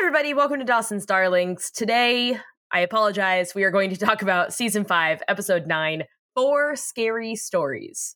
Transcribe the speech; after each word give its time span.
everybody, 0.00 0.32
welcome 0.32 0.60
to 0.60 0.64
Dawson's 0.64 1.04
Darlings. 1.04 1.72
Today, 1.72 2.38
I 2.70 2.80
apologize, 2.80 3.52
we 3.52 3.64
are 3.64 3.72
going 3.72 3.90
to 3.90 3.96
talk 3.96 4.22
about 4.22 4.54
season 4.54 4.84
5, 4.84 5.22
episode 5.26 5.66
9, 5.66 6.04
Four 6.36 6.76
Scary 6.76 7.34
Stories. 7.34 8.14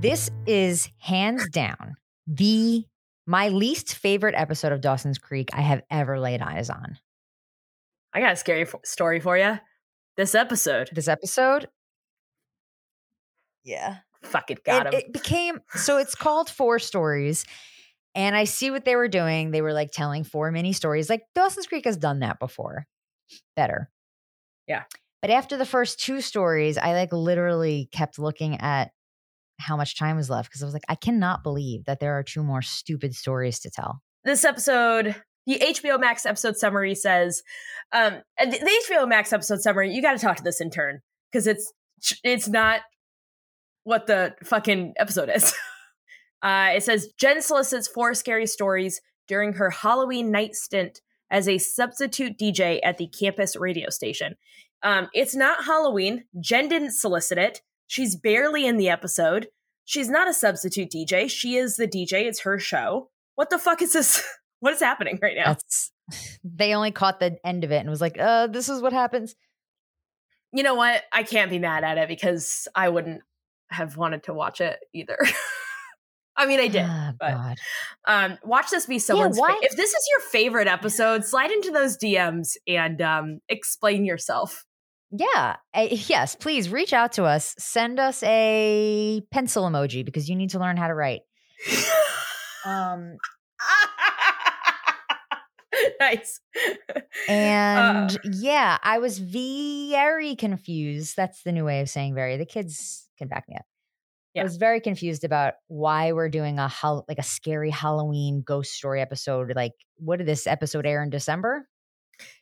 This 0.00 0.28
is 0.46 0.90
hands 0.98 1.48
down 1.50 1.94
the 2.26 2.84
my 3.24 3.50
least 3.50 3.94
favorite 3.94 4.34
episode 4.36 4.72
of 4.72 4.80
Dawson's 4.80 5.18
Creek 5.18 5.50
I 5.52 5.60
have 5.60 5.82
ever 5.92 6.18
laid 6.18 6.42
eyes 6.42 6.70
on. 6.70 6.98
I 8.12 8.18
got 8.18 8.32
a 8.32 8.36
scary 8.36 8.62
f- 8.62 8.74
story 8.84 9.20
for 9.20 9.38
you. 9.38 9.58
This 10.16 10.34
episode. 10.34 10.90
This 10.92 11.08
episode, 11.08 11.68
yeah, 13.64 13.98
Fucking 14.24 14.58
got 14.64 14.86
it, 14.88 14.94
him. 14.94 15.00
it 15.00 15.12
became 15.12 15.60
so 15.74 15.98
it's 15.98 16.14
called 16.14 16.50
Four 16.50 16.78
Stories, 16.78 17.44
and 18.14 18.36
I 18.36 18.44
see 18.44 18.70
what 18.70 18.84
they 18.84 18.96
were 18.96 19.08
doing. 19.08 19.50
They 19.50 19.62
were 19.62 19.72
like 19.72 19.90
telling 19.92 20.24
four 20.24 20.50
mini 20.52 20.72
stories. 20.72 21.08
Like 21.08 21.22
Dawson's 21.34 21.66
Creek 21.66 21.84
has 21.86 21.96
done 21.96 22.20
that 22.20 22.38
before, 22.38 22.86
better. 23.56 23.90
Yeah. 24.66 24.82
But 25.22 25.30
after 25.30 25.56
the 25.56 25.64
first 25.66 26.00
two 26.00 26.20
stories, 26.20 26.76
I 26.76 26.92
like 26.94 27.12
literally 27.12 27.88
kept 27.92 28.18
looking 28.18 28.60
at 28.60 28.90
how 29.60 29.76
much 29.76 29.96
time 29.96 30.16
was 30.16 30.28
left 30.28 30.50
because 30.50 30.62
I 30.62 30.66
was 30.66 30.74
like, 30.74 30.84
I 30.88 30.96
cannot 30.96 31.42
believe 31.44 31.84
that 31.84 32.00
there 32.00 32.18
are 32.18 32.24
two 32.24 32.42
more 32.42 32.62
stupid 32.62 33.14
stories 33.14 33.60
to 33.60 33.70
tell. 33.70 34.02
this 34.24 34.44
episode, 34.44 35.14
the 35.46 35.58
HBO 35.58 35.98
Max 36.00 36.24
episode 36.24 36.56
summary 36.56 36.94
says, 36.94 37.42
um, 37.92 38.22
the, 38.38 38.50
the 38.50 38.82
HBO 38.88 39.08
Max 39.08 39.32
episode 39.32 39.60
summary, 39.60 39.92
you 39.92 40.02
got 40.02 40.12
to 40.12 40.18
talk 40.18 40.36
to 40.36 40.42
this 40.42 40.60
intern 40.60 41.00
because 41.30 41.46
it's 41.46 41.72
it's 42.24 42.48
not 42.48 42.80
what 43.84 44.06
the 44.06 44.34
fucking 44.44 44.94
episode 44.98 45.30
is. 45.34 45.54
uh, 46.42 46.70
it 46.74 46.82
says 46.82 47.08
Jen 47.18 47.42
solicits 47.42 47.88
four 47.88 48.14
scary 48.14 48.46
stories 48.46 49.00
during 49.28 49.54
her 49.54 49.70
Halloween 49.70 50.30
night 50.30 50.54
stint 50.54 51.00
as 51.30 51.48
a 51.48 51.58
substitute 51.58 52.38
DJ 52.38 52.80
at 52.82 52.98
the 52.98 53.06
campus 53.06 53.56
radio 53.56 53.88
station. 53.88 54.36
Um, 54.82 55.08
it's 55.14 55.34
not 55.34 55.64
Halloween. 55.64 56.24
Jen 56.40 56.68
didn't 56.68 56.92
solicit 56.92 57.38
it. 57.38 57.62
She's 57.86 58.16
barely 58.16 58.66
in 58.66 58.76
the 58.76 58.88
episode. 58.88 59.48
She's 59.84 60.08
not 60.08 60.28
a 60.28 60.34
substitute 60.34 60.90
DJ. 60.90 61.30
She 61.30 61.56
is 61.56 61.76
the 61.76 61.88
DJ. 61.88 62.24
It's 62.24 62.40
her 62.40 62.58
show. 62.58 63.10
What 63.34 63.50
the 63.50 63.58
fuck 63.58 63.82
is 63.82 63.92
this? 63.92 64.22
What 64.62 64.72
is 64.74 64.80
happening 64.80 65.18
right 65.20 65.36
now? 65.36 65.46
That's 65.46 65.90
they 66.44 66.72
only 66.74 66.92
caught 66.92 67.18
the 67.20 67.36
end 67.44 67.64
of 67.64 67.72
it 67.72 67.78
and 67.80 67.90
was 67.90 68.00
like, 68.00 68.16
uh, 68.18 68.46
this 68.46 68.68
is 68.68 68.80
what 68.80 68.92
happens. 68.92 69.34
you 70.52 70.62
know 70.62 70.74
what? 70.76 71.02
I 71.12 71.24
can't 71.24 71.50
be 71.50 71.58
mad 71.58 71.82
at 71.84 71.98
it 71.98 72.08
because 72.08 72.68
I 72.74 72.88
wouldn't 72.88 73.22
have 73.70 73.96
wanted 73.96 74.22
to 74.24 74.34
watch 74.34 74.60
it 74.60 74.78
either. 74.94 75.18
I 76.36 76.46
mean, 76.46 76.60
I 76.60 76.68
did, 76.68 76.86
Ah, 76.88 77.12
but 77.18 77.30
God. 77.32 77.56
um, 78.06 78.38
watch 78.44 78.70
this 78.70 78.86
be 78.86 78.98
someone's. 78.98 79.38
fa- 79.38 79.54
if 79.62 79.76
this 79.76 79.90
is 79.90 80.08
your 80.10 80.20
favorite 80.30 80.68
episode, 80.68 81.24
slide 81.24 81.50
into 81.50 81.70
those 81.70 81.98
DMs 81.98 82.56
and 82.68 83.02
um, 83.02 83.40
explain 83.48 84.04
yourself. 84.04 84.64
Yeah. 85.10 85.56
uh, 85.74 85.88
yes, 85.90 86.34
please 86.36 86.70
reach 86.70 86.92
out 86.94 87.12
to 87.12 87.24
us. 87.24 87.54
Send 87.58 87.98
us 88.00 88.22
a 88.22 89.22
pencil 89.30 89.64
emoji 89.64 90.04
because 90.04 90.28
you 90.30 90.36
need 90.36 90.50
to 90.50 90.58
learn 90.58 90.76
how 90.76 90.86
to 90.88 90.94
write. 90.94 91.22
Um, 92.64 93.16
nice. 96.00 96.40
and 97.28 98.10
Uh, 98.12 98.18
yeah, 98.32 98.78
I 98.82 98.98
was 98.98 99.18
very 99.18 100.36
confused. 100.36 101.16
That's 101.16 101.42
the 101.42 101.52
new 101.52 101.64
way 101.64 101.80
of 101.80 101.88
saying 101.88 102.14
very. 102.14 102.36
The 102.36 102.46
kids 102.46 103.08
can 103.18 103.28
back 103.28 103.44
me 103.48 103.56
up. 103.56 103.64
Yeah. 104.34 104.42
I 104.42 104.44
was 104.44 104.56
very 104.56 104.80
confused 104.80 105.24
about 105.24 105.54
why 105.68 106.12
we're 106.12 106.30
doing 106.30 106.58
a 106.58 106.68
hol- 106.68 107.04
like 107.08 107.18
a 107.18 107.22
scary 107.22 107.70
Halloween 107.70 108.42
ghost 108.44 108.72
story 108.72 109.00
episode. 109.00 109.52
Like, 109.54 109.74
what 109.96 110.18
did 110.18 110.26
this 110.26 110.46
episode 110.46 110.86
air 110.86 111.02
in 111.02 111.10
December? 111.10 111.68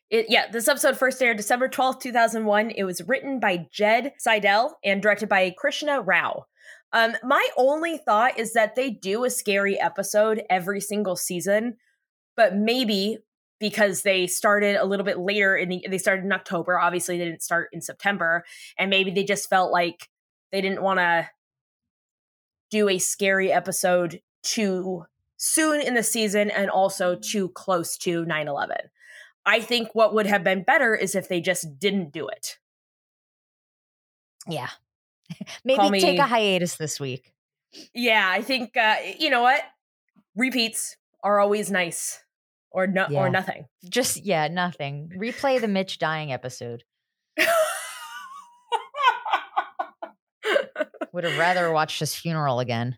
It, 0.09 0.27
yeah, 0.28 0.51
this 0.51 0.69
episode 0.69 0.97
first 0.97 1.22
aired 1.22 1.37
December 1.37 1.69
12th, 1.69 2.01
2001. 2.01 2.71
It 2.71 2.84
was 2.84 3.03
written 3.07 3.39
by 3.39 3.69
Jed 3.72 4.12
Seidel 4.19 4.77
and 4.84 5.01
directed 5.01 5.28
by 5.28 5.55
Krishna 5.57 6.01
Rao. 6.01 6.47
Um, 6.93 7.15
my 7.22 7.47
only 7.57 7.99
thought 7.99 8.39
is 8.39 8.53
that 8.55 8.75
they 8.75 8.91
do 8.91 9.25
a 9.25 9.31
scary 9.31 9.78
episode 9.78 10.43
every 10.51 10.81
single 10.81 11.15
season, 11.15 11.77
but 12.37 12.57
maybe 12.57 13.19
because 13.60 14.03
they 14.03 14.26
started 14.26 14.76
a 14.76 14.84
little 14.84 15.04
bit 15.04 15.19
later 15.19 15.56
in 15.56 15.69
the 15.69 15.87
they 15.88 15.98
started 15.98 16.25
in 16.25 16.32
October, 16.32 16.78
obviously 16.78 17.19
they 17.19 17.26
didn't 17.26 17.43
start 17.43 17.69
in 17.72 17.81
September, 17.81 18.44
and 18.76 18.91
maybe 18.91 19.10
they 19.10 19.22
just 19.22 19.48
felt 19.48 19.71
like 19.71 20.09
they 20.50 20.60
didn't 20.60 20.82
want 20.82 20.98
to 20.98 21.28
do 22.71 22.88
a 22.88 22.98
scary 22.98 23.53
episode 23.53 24.21
too 24.43 25.04
soon 25.37 25.81
in 25.81 25.94
the 25.94 26.03
season 26.03 26.50
and 26.50 26.71
also 26.71 27.15
too 27.15 27.50
close 27.50 27.97
to 27.98 28.25
9/11. 28.25 28.88
I 29.47 29.60
think 29.60 29.94
what 29.94 30.15
would 30.15 30.27
have 30.27 30.42
been 30.42 30.62
better 30.62 30.94
is 30.94 31.15
if 31.15 31.28
they 31.28 31.41
just 31.41 31.78
didn't 31.78 32.12
do 32.12 32.28
it. 32.28 32.59
Yeah. 34.47 34.69
Maybe 35.65 35.77
Call 35.77 35.91
take 35.91 36.19
a 36.19 36.27
hiatus 36.27 36.77
this 36.77 36.98
week. 36.98 37.32
Yeah, 37.94 38.28
I 38.28 38.42
think 38.42 38.77
uh, 38.77 38.97
you 39.19 39.31
know 39.31 39.42
what? 39.42 39.62
Repeats 40.34 40.97
are 41.22 41.38
always 41.38 41.71
nice, 41.71 42.22
or 42.71 42.87
no, 42.87 43.07
Yeah. 43.11 43.19
or 43.21 43.31
nothing. 43.31 43.67
Just 43.89 44.25
yeah, 44.25 44.49
nothing. 44.49 45.11
Replay 45.17 45.61
the 45.61 45.69
Mitch 45.69 45.99
dying 45.99 46.33
episode. 46.33 46.85
Would 51.13 51.25
have 51.25 51.39
rather 51.39 51.73
watched 51.73 51.99
his 52.01 52.15
funeral 52.15 52.61
again. 52.61 52.97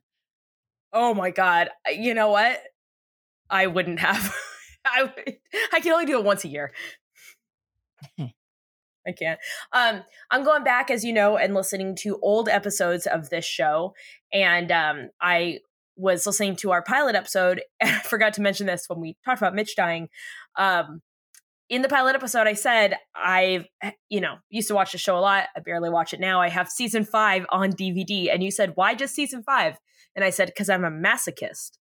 oh 0.93 1.15
my 1.15 1.31
god! 1.31 1.71
You 1.91 2.12
know 2.15 2.28
what? 2.31 2.60
I 3.49 3.66
wouldn't 3.66 4.00
have. 4.00 4.34
I 4.84 5.05
would, 5.05 5.37
I 5.72 5.81
can 5.81 5.93
only 5.93 6.04
do 6.06 6.19
it 6.19 6.25
once 6.25 6.44
a 6.44 6.49
year. 6.49 6.72
I 8.19 9.12
can't. 9.19 9.41
Um, 9.72 10.03
I'm 10.31 10.44
going 10.44 10.62
back, 10.62 10.91
as 10.91 11.04
you 11.04 11.12
know, 11.12 11.37
and 11.37 11.54
listening 11.54 11.97
to 12.03 12.19
old 12.22 12.49
episodes 12.49 13.06
of 13.06 13.31
this 13.31 13.44
show, 13.47 13.94
and 14.33 14.71
um, 14.71 15.10
I 15.21 15.60
was 15.97 16.26
listening 16.26 16.56
to 16.56 16.72
our 16.72 16.82
pilot 16.82 17.14
episode, 17.14 17.62
and 17.80 17.91
I 17.91 18.00
forgot 18.00 18.34
to 18.34 18.42
mention 18.42 18.66
this 18.66 18.84
when 18.88 19.00
we 19.00 19.16
talked 19.25 19.41
about 19.41 19.54
Mitch 19.54 19.76
dying. 19.76 20.08
Um, 20.56 21.03
in 21.69 21.80
the 21.80 21.88
pilot 21.88 22.14
episode, 22.14 22.47
I 22.47 22.53
said 22.53 22.98
I've, 23.14 23.66
you 24.10 24.20
know, 24.20 24.36
used 24.50 24.69
to 24.69 24.75
watch 24.75 24.92
the 24.92 24.98
show 24.98 25.16
a 25.16 25.20
lot. 25.20 25.44
I 25.56 25.60
barely 25.60 25.88
watch 25.88 26.12
it 26.12 26.20
now. 26.20 26.41
I 26.41 26.50
have 26.50 26.69
season 26.69 27.04
five 27.04 27.47
on 27.50 27.72
DVD, 27.72 28.32
and 28.32 28.42
you 28.42 28.50
said, 28.50 28.72
"Why 28.75 28.94
just 28.94 29.14
season 29.14 29.42
five? 29.42 29.78
And 30.14 30.25
I 30.25 30.30
said, 30.30 30.48
"Because 30.48 30.69
I'm 30.69 30.84
a 30.84 30.91
masochist." 30.91 31.78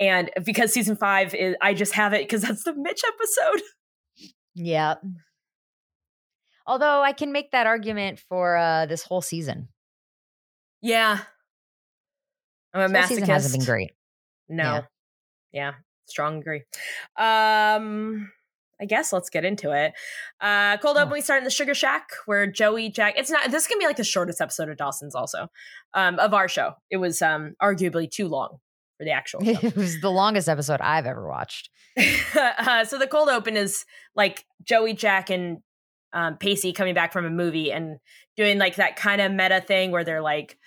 And 0.00 0.30
because 0.44 0.72
season 0.72 0.96
five 0.96 1.34
is, 1.34 1.54
I 1.62 1.74
just 1.74 1.92
have 1.94 2.12
it 2.12 2.22
because 2.22 2.42
that's 2.42 2.64
the 2.64 2.74
Mitch 2.74 3.02
episode. 3.06 3.62
Yeah. 4.56 4.94
Although 6.64 7.02
I 7.02 7.12
can 7.12 7.32
make 7.32 7.50
that 7.50 7.66
argument 7.66 8.20
for 8.20 8.56
uh 8.56 8.86
this 8.86 9.02
whole 9.02 9.20
season. 9.20 9.68
Yeah. 10.80 11.22
I'm 12.74 12.94
a 12.94 12.98
whole 13.02 13.16
masochist. 13.16 13.26
hasn't 13.26 13.54
been 13.60 13.66
great. 13.66 13.92
No. 14.48 14.62
Yeah. 14.64 14.82
Yeah. 15.52 15.72
Strong 16.06 16.40
agree. 16.40 16.62
Um 17.16 18.30
I 18.80 18.86
guess 18.86 19.12
let's 19.12 19.30
get 19.30 19.44
into 19.44 19.70
it. 19.72 19.92
Uh 20.40 20.76
cold 20.78 20.96
Oh. 20.98 21.02
open 21.02 21.12
we 21.12 21.20
start 21.20 21.38
in 21.38 21.44
the 21.44 21.50
Sugar 21.50 21.74
Shack 21.74 22.08
where 22.26 22.46
Joey 22.46 22.90
Jack 22.90 23.14
it's 23.16 23.30
not 23.30 23.50
this 23.50 23.66
can 23.66 23.78
be 23.78 23.86
like 23.86 23.96
the 23.96 24.04
shortest 24.04 24.40
episode 24.40 24.68
of 24.68 24.76
Dawson's 24.76 25.14
also. 25.14 25.48
Um 25.94 26.18
of 26.18 26.34
our 26.34 26.48
show. 26.48 26.72
It 26.90 26.96
was 26.98 27.22
um 27.22 27.54
arguably 27.62 28.10
too 28.10 28.28
long 28.28 28.58
for 28.98 29.04
the 29.04 29.12
actual 29.12 29.40
show. 29.44 29.58
it 29.62 29.76
was 29.76 30.00
the 30.00 30.10
longest 30.10 30.48
episode 30.48 30.80
I've 30.80 31.06
ever 31.06 31.26
watched. 31.26 31.70
uh, 32.36 32.84
so 32.84 32.98
the 32.98 33.06
cold 33.06 33.28
open 33.28 33.56
is 33.56 33.84
like 34.16 34.44
Joey, 34.64 34.94
Jack, 34.94 35.30
and 35.30 35.58
um, 36.12 36.36
Pacey 36.38 36.72
coming 36.72 36.92
back 36.94 37.12
from 37.12 37.24
a 37.24 37.30
movie 37.30 37.70
and 37.70 37.98
doing 38.36 38.58
like 38.58 38.76
that 38.76 38.96
kind 38.96 39.20
of 39.20 39.30
meta 39.32 39.60
thing 39.60 39.92
where 39.92 40.02
they're 40.04 40.20
like, 40.20 40.58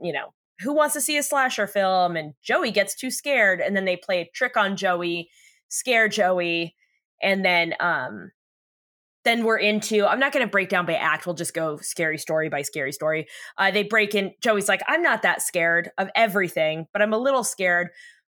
you 0.00 0.12
know, 0.12 0.34
who 0.62 0.72
wants 0.72 0.94
to 0.94 1.00
see 1.00 1.16
a 1.16 1.22
slasher 1.22 1.66
film? 1.66 2.16
And 2.16 2.34
Joey 2.42 2.70
gets 2.70 2.94
too 2.94 3.10
scared, 3.10 3.60
and 3.60 3.76
then 3.76 3.84
they 3.84 3.96
play 3.96 4.20
a 4.20 4.30
trick 4.34 4.56
on 4.56 4.76
Joey, 4.76 5.30
scare 5.68 6.08
Joey, 6.08 6.74
and 7.22 7.44
then 7.44 7.74
um, 7.80 8.30
then 9.24 9.44
we're 9.44 9.58
into. 9.58 10.06
I'm 10.06 10.18
not 10.18 10.32
going 10.32 10.44
to 10.44 10.50
break 10.50 10.68
down 10.68 10.86
by 10.86 10.94
act. 10.94 11.26
We'll 11.26 11.34
just 11.34 11.54
go 11.54 11.76
scary 11.78 12.18
story 12.18 12.48
by 12.48 12.62
scary 12.62 12.92
story. 12.92 13.26
Uh, 13.56 13.70
they 13.70 13.82
break 13.82 14.14
in. 14.14 14.32
Joey's 14.40 14.68
like, 14.68 14.82
I'm 14.88 15.02
not 15.02 15.22
that 15.22 15.42
scared 15.42 15.90
of 15.98 16.08
everything, 16.14 16.86
but 16.92 17.02
I'm 17.02 17.12
a 17.12 17.18
little 17.18 17.44
scared. 17.44 17.88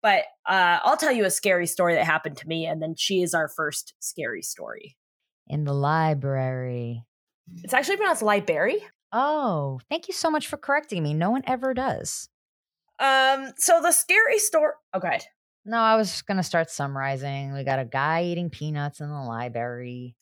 But 0.01 0.25
uh, 0.47 0.79
I'll 0.83 0.97
tell 0.97 1.11
you 1.11 1.25
a 1.25 1.31
scary 1.31 1.65
story 1.65 1.95
that 1.95 2.05
happened 2.05 2.37
to 2.37 2.47
me, 2.47 2.65
and 2.65 2.81
then 2.81 2.93
she 2.95 3.23
is 3.23 3.33
our 3.33 3.47
first 3.47 3.93
scary 3.99 4.43
story. 4.43 4.97
In 5.47 5.63
the 5.63 5.73
library. 5.73 7.03
It's 7.63 7.73
actually 7.73 7.97
pronounced 7.97 8.21
library. 8.21 8.83
Oh, 9.11 9.79
thank 9.89 10.07
you 10.07 10.13
so 10.13 10.29
much 10.29 10.47
for 10.47 10.57
correcting 10.57 11.01
me. 11.03 11.13
No 11.13 11.29
one 11.31 11.43
ever 11.47 11.73
does. 11.73 12.29
Um, 12.99 13.53
so 13.57 13.81
the 13.81 13.91
scary 13.91 14.39
story. 14.39 14.73
Oh, 14.93 14.99
go 14.99 15.07
ahead. 15.07 15.25
No, 15.65 15.77
I 15.77 15.95
was 15.95 16.21
going 16.23 16.37
to 16.37 16.43
start 16.43 16.69
summarizing. 16.69 17.53
We 17.53 17.63
got 17.63 17.79
a 17.79 17.85
guy 17.85 18.23
eating 18.25 18.49
peanuts 18.49 18.99
in 19.01 19.09
the 19.09 19.21
library. 19.21 20.15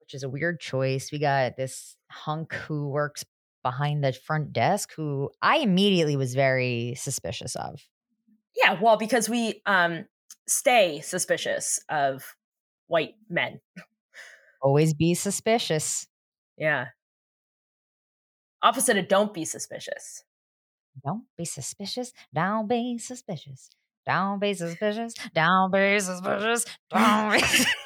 which 0.00 0.14
is 0.14 0.22
a 0.22 0.28
weird 0.28 0.60
choice. 0.60 1.12
We 1.12 1.18
got 1.18 1.56
this 1.56 1.96
hunk 2.10 2.54
who 2.54 2.88
works 2.90 3.24
behind 3.64 4.04
the 4.04 4.12
front 4.12 4.52
desk 4.52 4.92
who 4.96 5.30
I 5.42 5.58
immediately 5.58 6.16
was 6.16 6.34
very 6.34 6.94
suspicious 6.96 7.56
of. 7.56 7.80
Yeah, 8.56 8.78
well, 8.80 8.96
because 8.96 9.28
we 9.28 9.62
um 9.66 10.06
stay 10.48 11.00
suspicious 11.00 11.80
of 11.88 12.36
white 12.88 13.14
men. 13.28 13.60
Always 14.60 14.94
be 14.94 15.14
suspicious. 15.14 16.06
Yeah. 16.56 16.88
Opposite 18.62 18.96
of 18.96 19.08
don't 19.08 19.34
be 19.34 19.44
suspicious. 19.44 20.24
Don't 21.04 21.24
be 21.36 21.44
suspicious. 21.44 22.12
Don't 22.34 22.68
be 22.68 22.98
suspicious. 22.98 23.68
Don't 24.06 24.40
be 24.40 24.54
suspicious. 24.54 25.14
Don't 25.34 25.72
be 25.72 25.98
suspicious. 25.98 26.64
Don't 26.90 27.32
be. 27.32 27.42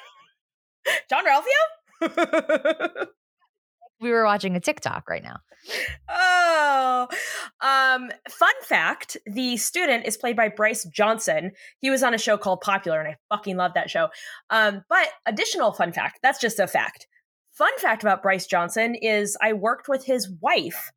Jean-Ralphio? 1.11 3.07
we 4.01 4.11
were 4.11 4.25
watching 4.25 4.57
a 4.57 4.61
TikTok 4.61 5.09
right 5.09 5.23
now. 5.23 5.37
Oh, 6.09 7.07
um, 7.61 8.11
fun 8.31 8.55
fact: 8.63 9.19
the 9.27 9.59
student 9.59 10.07
is 10.07 10.17
played 10.17 10.37
by 10.37 10.49
Bryce 10.49 10.85
Johnson. 10.85 11.53
He 11.81 11.91
was 11.91 12.03
on 12.03 12.15
a 12.15 12.19
show 12.19 12.39
called 12.39 12.63
Popular, 12.63 12.99
and 12.99 13.09
I 13.09 13.17
fucking 13.35 13.59
love 13.59 13.75
that 13.75 13.91
show. 13.91 14.09
Um, 14.49 14.83
but 14.89 15.09
additional 15.27 15.73
fun 15.73 15.93
fact: 15.93 16.21
that's 16.23 16.41
just 16.41 16.59
a 16.59 16.67
fact. 16.67 17.07
Fun 17.61 17.79
fact 17.79 18.03
about 18.03 18.23
Bryce 18.23 18.47
Johnson 18.47 18.95
is 18.95 19.37
I 19.43 19.53
worked 19.53 19.87
with 19.87 20.07
his 20.07 20.31
wife 20.41 20.93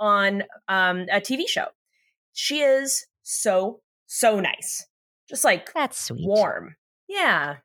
on 0.00 0.42
um, 0.66 1.02
a 1.12 1.20
TV 1.20 1.46
show. 1.46 1.66
She 2.32 2.58
is 2.58 3.06
so 3.22 3.82
so 4.08 4.40
nice, 4.40 4.84
just 5.28 5.44
like 5.44 5.72
that's 5.72 6.06
sweet, 6.06 6.26
warm. 6.26 6.74
Yeah. 7.08 7.58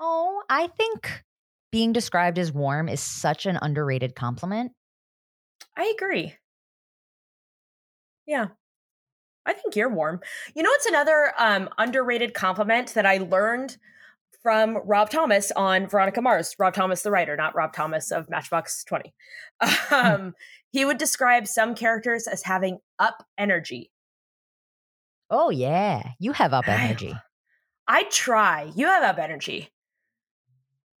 Oh, 0.00 0.42
I 0.50 0.70
think 0.76 1.22
being 1.70 1.92
described 1.92 2.40
as 2.40 2.50
warm 2.50 2.88
is 2.88 2.98
such 2.98 3.46
an 3.46 3.60
underrated 3.62 4.16
compliment. 4.16 4.72
I 5.76 5.94
agree. 5.96 6.34
Yeah. 8.26 8.48
I 9.46 9.52
think 9.52 9.76
you're 9.76 9.88
warm. 9.88 10.18
You 10.56 10.64
know 10.64 10.70
what's 10.70 10.86
another 10.86 11.32
um, 11.38 11.68
underrated 11.78 12.34
compliment 12.34 12.94
that 12.94 13.06
I 13.06 13.18
learned 13.18 13.76
from 14.42 14.78
Rob 14.84 15.10
Thomas 15.10 15.52
on 15.52 15.86
Veronica 15.86 16.20
Mars. 16.20 16.54
Rob 16.58 16.74
Thomas, 16.74 17.02
the 17.02 17.10
writer, 17.10 17.36
not 17.36 17.54
Rob 17.54 17.72
Thomas 17.72 18.10
of 18.10 18.28
Matchbox 18.28 18.84
20. 18.84 19.14
Hmm. 19.60 19.94
Um, 19.94 20.34
he 20.70 20.84
would 20.84 20.98
describe 20.98 21.46
some 21.46 21.74
characters 21.74 22.26
as 22.26 22.42
having 22.42 22.78
up 22.98 23.24
energy. 23.38 23.90
Oh, 25.30 25.50
yeah. 25.50 26.12
You 26.18 26.32
have 26.32 26.52
up 26.52 26.66
energy. 26.68 27.14
I 27.86 28.04
try. 28.04 28.72
You 28.74 28.86
have 28.86 29.02
up 29.02 29.18
energy. 29.18 29.70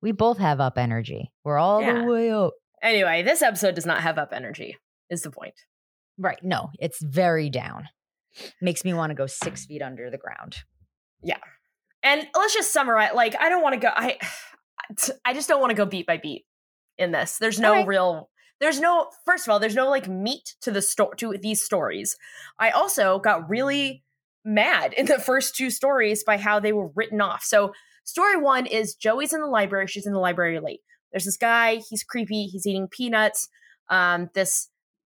We 0.02 0.12
both 0.12 0.38
have 0.38 0.60
up 0.60 0.78
energy. 0.78 1.30
We're 1.44 1.58
all 1.58 1.80
yeah. 1.80 2.00
the 2.00 2.04
way 2.04 2.30
up. 2.30 2.52
Anyway, 2.82 3.22
this 3.22 3.42
episode 3.42 3.74
does 3.74 3.86
not 3.86 4.02
have 4.02 4.18
up 4.18 4.32
energy, 4.32 4.76
is 5.08 5.22
the 5.22 5.30
point. 5.30 5.54
Right. 6.18 6.38
No, 6.42 6.70
it's 6.78 7.00
very 7.02 7.48
down. 7.48 7.88
Makes 8.60 8.84
me 8.84 8.92
want 8.92 9.10
to 9.10 9.14
go 9.14 9.26
six 9.26 9.64
feet 9.64 9.82
under 9.82 10.10
the 10.10 10.18
ground. 10.18 10.56
Yeah. 11.22 11.38
And 12.02 12.26
let's 12.36 12.54
just 12.54 12.72
summarize. 12.72 13.10
Like, 13.14 13.36
I 13.40 13.48
don't 13.48 13.62
want 13.62 13.74
to 13.74 13.80
go. 13.80 13.90
I, 13.94 14.18
I 15.24 15.34
just 15.34 15.48
don't 15.48 15.60
want 15.60 15.70
to 15.70 15.76
go 15.76 15.86
beat 15.86 16.06
by 16.06 16.16
beat 16.16 16.44
in 16.98 17.12
this. 17.12 17.38
There's 17.38 17.60
no 17.60 17.72
right. 17.72 17.86
real. 17.86 18.28
There's 18.60 18.80
no. 18.80 19.08
First 19.24 19.46
of 19.46 19.52
all, 19.52 19.58
there's 19.58 19.74
no 19.74 19.88
like 19.88 20.08
meat 20.08 20.54
to 20.62 20.70
the 20.70 20.82
story 20.82 21.16
to 21.18 21.36
these 21.40 21.62
stories. 21.62 22.16
I 22.58 22.70
also 22.70 23.18
got 23.18 23.48
really 23.48 24.04
mad 24.44 24.92
in 24.92 25.06
the 25.06 25.18
first 25.18 25.56
two 25.56 25.70
stories 25.70 26.24
by 26.24 26.36
how 26.36 26.60
they 26.60 26.72
were 26.72 26.90
written 26.94 27.20
off. 27.20 27.44
So 27.44 27.72
Story 28.04 28.36
one 28.36 28.66
is 28.66 28.94
Joey's 28.94 29.32
in 29.32 29.40
the 29.40 29.46
library. 29.46 29.86
She's 29.86 30.06
in 30.06 30.12
the 30.12 30.18
library 30.18 30.58
late. 30.60 30.80
There's 31.12 31.24
this 31.24 31.36
guy. 31.36 31.76
He's 31.88 32.02
creepy. 32.02 32.46
He's 32.46 32.66
eating 32.66 32.88
peanuts. 32.88 33.48
Um, 33.88 34.30
this 34.34 34.68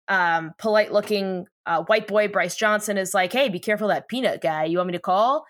um, 0.09 0.53
polite 0.59 0.93
looking 0.93 1.47
uh, 1.67 1.83
white 1.85 2.07
boy, 2.07 2.29
Bryce 2.29 2.57
Johnson, 2.57 2.99
is 2.99 3.15
like, 3.15 3.33
hey, 3.33 3.49
be 3.49 3.59
careful 3.59 3.89
that 3.89 4.09
peanut 4.09 4.43
guy. 4.43 4.65
You 4.65 4.79
want 4.79 4.89
me 4.89 4.93
to 4.93 4.99
call? 4.99 5.45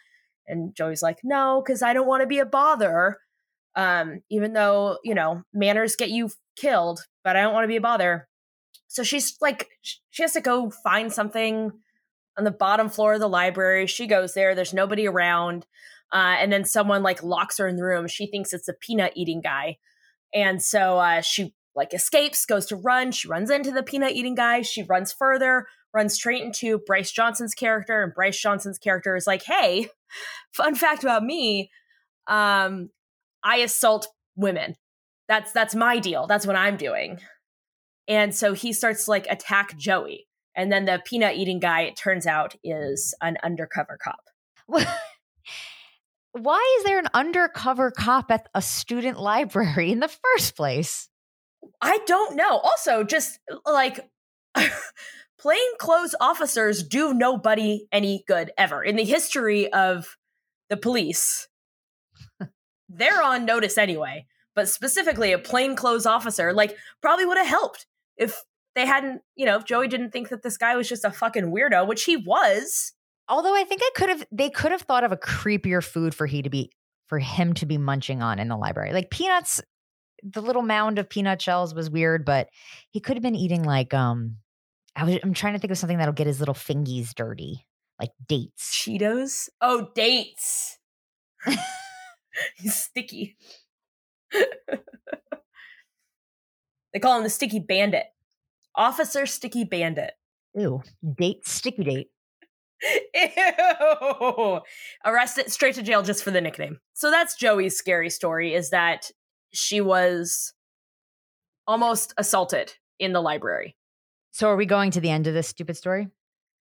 And 0.46 0.74
Joey's 0.74 1.02
like, 1.02 1.20
no, 1.22 1.62
because 1.64 1.82
I 1.82 1.92
don't 1.92 2.06
want 2.06 2.22
to 2.22 2.26
be 2.26 2.38
a 2.38 2.46
bother. 2.46 3.18
Um, 3.76 4.20
even 4.30 4.52
though, 4.52 4.98
you 5.02 5.14
know, 5.14 5.42
manners 5.52 5.96
get 5.96 6.10
you 6.10 6.30
killed, 6.56 7.00
but 7.24 7.36
I 7.36 7.42
don't 7.42 7.54
want 7.54 7.64
to 7.64 7.68
be 7.68 7.76
a 7.76 7.80
bother. 7.80 8.28
So 8.86 9.02
she's 9.02 9.36
like, 9.40 9.68
she 9.82 10.22
has 10.22 10.32
to 10.34 10.40
go 10.40 10.70
find 10.70 11.12
something 11.12 11.72
on 12.38 12.44
the 12.44 12.50
bottom 12.50 12.88
floor 12.88 13.14
of 13.14 13.20
the 13.20 13.28
library. 13.28 13.86
She 13.86 14.06
goes 14.06 14.34
there. 14.34 14.54
There's 14.54 14.74
nobody 14.74 15.08
around. 15.08 15.66
Uh, 16.12 16.36
and 16.38 16.52
then 16.52 16.64
someone 16.64 17.02
like 17.02 17.22
locks 17.22 17.58
her 17.58 17.66
in 17.66 17.76
the 17.76 17.82
room. 17.82 18.06
She 18.06 18.26
thinks 18.26 18.52
it's 18.52 18.68
a 18.68 18.74
peanut 18.74 19.12
eating 19.16 19.40
guy. 19.40 19.78
And 20.32 20.62
so 20.62 20.98
uh, 20.98 21.20
she 21.22 21.54
like 21.74 21.92
escapes, 21.92 22.46
goes 22.46 22.66
to 22.66 22.76
run. 22.76 23.10
She 23.10 23.26
runs 23.26 23.50
into 23.50 23.72
the 23.72 23.82
peanut 23.82 24.12
eating 24.12 24.36
guy. 24.36 24.62
She 24.62 24.84
runs 24.84 25.12
further, 25.12 25.66
runs 25.92 26.14
straight 26.14 26.42
into 26.42 26.78
Bryce 26.78 27.10
Johnson's 27.10 27.54
character. 27.54 28.02
And 28.02 28.14
Bryce 28.14 28.40
Johnson's 28.40 28.78
character 28.78 29.16
is 29.16 29.26
like, 29.26 29.42
hey, 29.42 29.88
fun 30.52 30.74
fact 30.74 31.02
about 31.02 31.24
me. 31.24 31.70
Um, 32.26 32.90
I 33.42 33.58
assault 33.58 34.08
women. 34.36 34.74
That's 35.28 35.52
that's 35.52 35.74
my 35.74 35.98
deal. 35.98 36.26
That's 36.26 36.46
what 36.46 36.56
I'm 36.56 36.76
doing. 36.76 37.18
And 38.08 38.34
so 38.34 38.52
he 38.52 38.72
starts 38.72 39.04
to 39.04 39.10
like 39.10 39.26
attack 39.28 39.76
Joey. 39.76 40.26
And 40.56 40.70
then 40.70 40.84
the 40.84 41.02
peanut 41.04 41.36
eating 41.36 41.58
guy, 41.58 41.82
it 41.82 41.96
turns 41.96 42.26
out, 42.26 42.54
is 42.62 43.14
an 43.20 43.36
undercover 43.42 43.98
cop. 44.02 44.20
why 46.32 46.76
is 46.78 46.84
there 46.84 46.98
an 46.98 47.08
undercover 47.14 47.90
cop 47.90 48.30
at 48.30 48.48
a 48.54 48.62
student 48.62 49.18
library 49.18 49.90
in 49.90 50.00
the 50.00 50.08
first 50.08 50.56
place? 50.56 51.08
I 51.80 51.98
don't 52.06 52.36
know. 52.36 52.58
Also, 52.58 53.04
just 53.04 53.38
like 53.66 54.00
plain 55.44 55.76
clothes 55.78 56.14
officers 56.22 56.82
do 56.82 57.12
nobody 57.12 57.86
any 57.92 58.24
good 58.26 58.50
ever 58.56 58.82
in 58.82 58.96
the 58.96 59.04
history 59.04 59.70
of 59.70 60.16
the 60.70 60.76
police. 60.78 61.48
they're 62.88 63.22
on 63.22 63.44
notice 63.44 63.76
anyway, 63.76 64.24
but 64.54 64.70
specifically 64.70 65.32
a 65.32 65.38
plain 65.38 65.76
clothes 65.76 66.06
officer, 66.06 66.54
like, 66.54 66.74
probably 67.02 67.26
would 67.26 67.36
have 67.36 67.46
helped 67.46 67.84
if 68.16 68.42
they 68.74 68.86
hadn't, 68.86 69.20
you 69.36 69.44
know, 69.44 69.56
if 69.56 69.66
Joey 69.66 69.86
didn't 69.86 70.12
think 70.12 70.30
that 70.30 70.42
this 70.42 70.56
guy 70.56 70.76
was 70.76 70.88
just 70.88 71.04
a 71.04 71.10
fucking 71.10 71.54
weirdo, 71.54 71.86
which 71.86 72.04
he 72.04 72.16
was. 72.16 72.94
Although 73.28 73.54
I 73.54 73.64
think 73.64 73.82
I 73.84 73.90
could 73.94 74.08
have 74.08 74.24
they 74.32 74.48
could 74.48 74.72
have 74.72 74.82
thought 74.82 75.04
of 75.04 75.12
a 75.12 75.16
creepier 75.16 75.84
food 75.84 76.14
for 76.14 76.26
he 76.26 76.40
to 76.40 76.48
be 76.48 76.70
for 77.06 77.18
him 77.18 77.52
to 77.54 77.66
be 77.66 77.76
munching 77.76 78.22
on 78.22 78.38
in 78.38 78.48
the 78.48 78.56
library. 78.56 78.94
Like 78.94 79.10
peanuts, 79.10 79.60
the 80.22 80.40
little 80.40 80.62
mound 80.62 80.98
of 80.98 81.10
peanut 81.10 81.42
shells 81.42 81.74
was 81.74 81.90
weird, 81.90 82.24
but 82.24 82.48
he 82.90 83.00
could 83.00 83.16
have 83.16 83.22
been 83.22 83.36
eating 83.36 83.62
like 83.62 83.92
um 83.92 84.38
I 84.96 85.04
was 85.04 85.18
I'm 85.22 85.34
trying 85.34 85.54
to 85.54 85.58
think 85.58 85.70
of 85.70 85.78
something 85.78 85.98
that'll 85.98 86.14
get 86.14 86.26
his 86.26 86.38
little 86.38 86.54
fingies 86.54 87.14
dirty. 87.14 87.66
Like 88.00 88.10
dates. 88.26 88.72
Cheetos? 88.72 89.48
Oh, 89.60 89.88
dates. 89.94 90.78
He's 92.56 92.74
sticky. 92.74 93.36
they 96.92 96.98
call 97.00 97.18
him 97.18 97.22
the 97.22 97.30
sticky 97.30 97.60
bandit. 97.60 98.06
Officer 98.76 99.26
Sticky 99.26 99.64
Bandit. 99.64 100.12
Ew. 100.54 100.82
Date 101.16 101.46
sticky 101.46 101.84
date. 101.84 102.08
Ew. 103.14 104.60
Arrested 105.04 105.52
straight 105.52 105.76
to 105.76 105.82
jail 105.82 106.02
just 106.02 106.24
for 106.24 106.30
the 106.30 106.40
nickname. 106.40 106.78
So 106.92 107.10
that's 107.10 107.36
Joey's 107.36 107.76
scary 107.76 108.10
story 108.10 108.54
is 108.54 108.70
that 108.70 109.10
she 109.52 109.80
was 109.80 110.52
almost 111.66 112.14
assaulted 112.18 112.74
in 112.98 113.12
the 113.12 113.20
library. 113.20 113.76
So 114.34 114.48
are 114.48 114.56
we 114.56 114.66
going 114.66 114.90
to 114.90 115.00
the 115.00 115.10
end 115.10 115.28
of 115.28 115.34
this 115.34 115.46
stupid 115.46 115.76
story? 115.76 116.08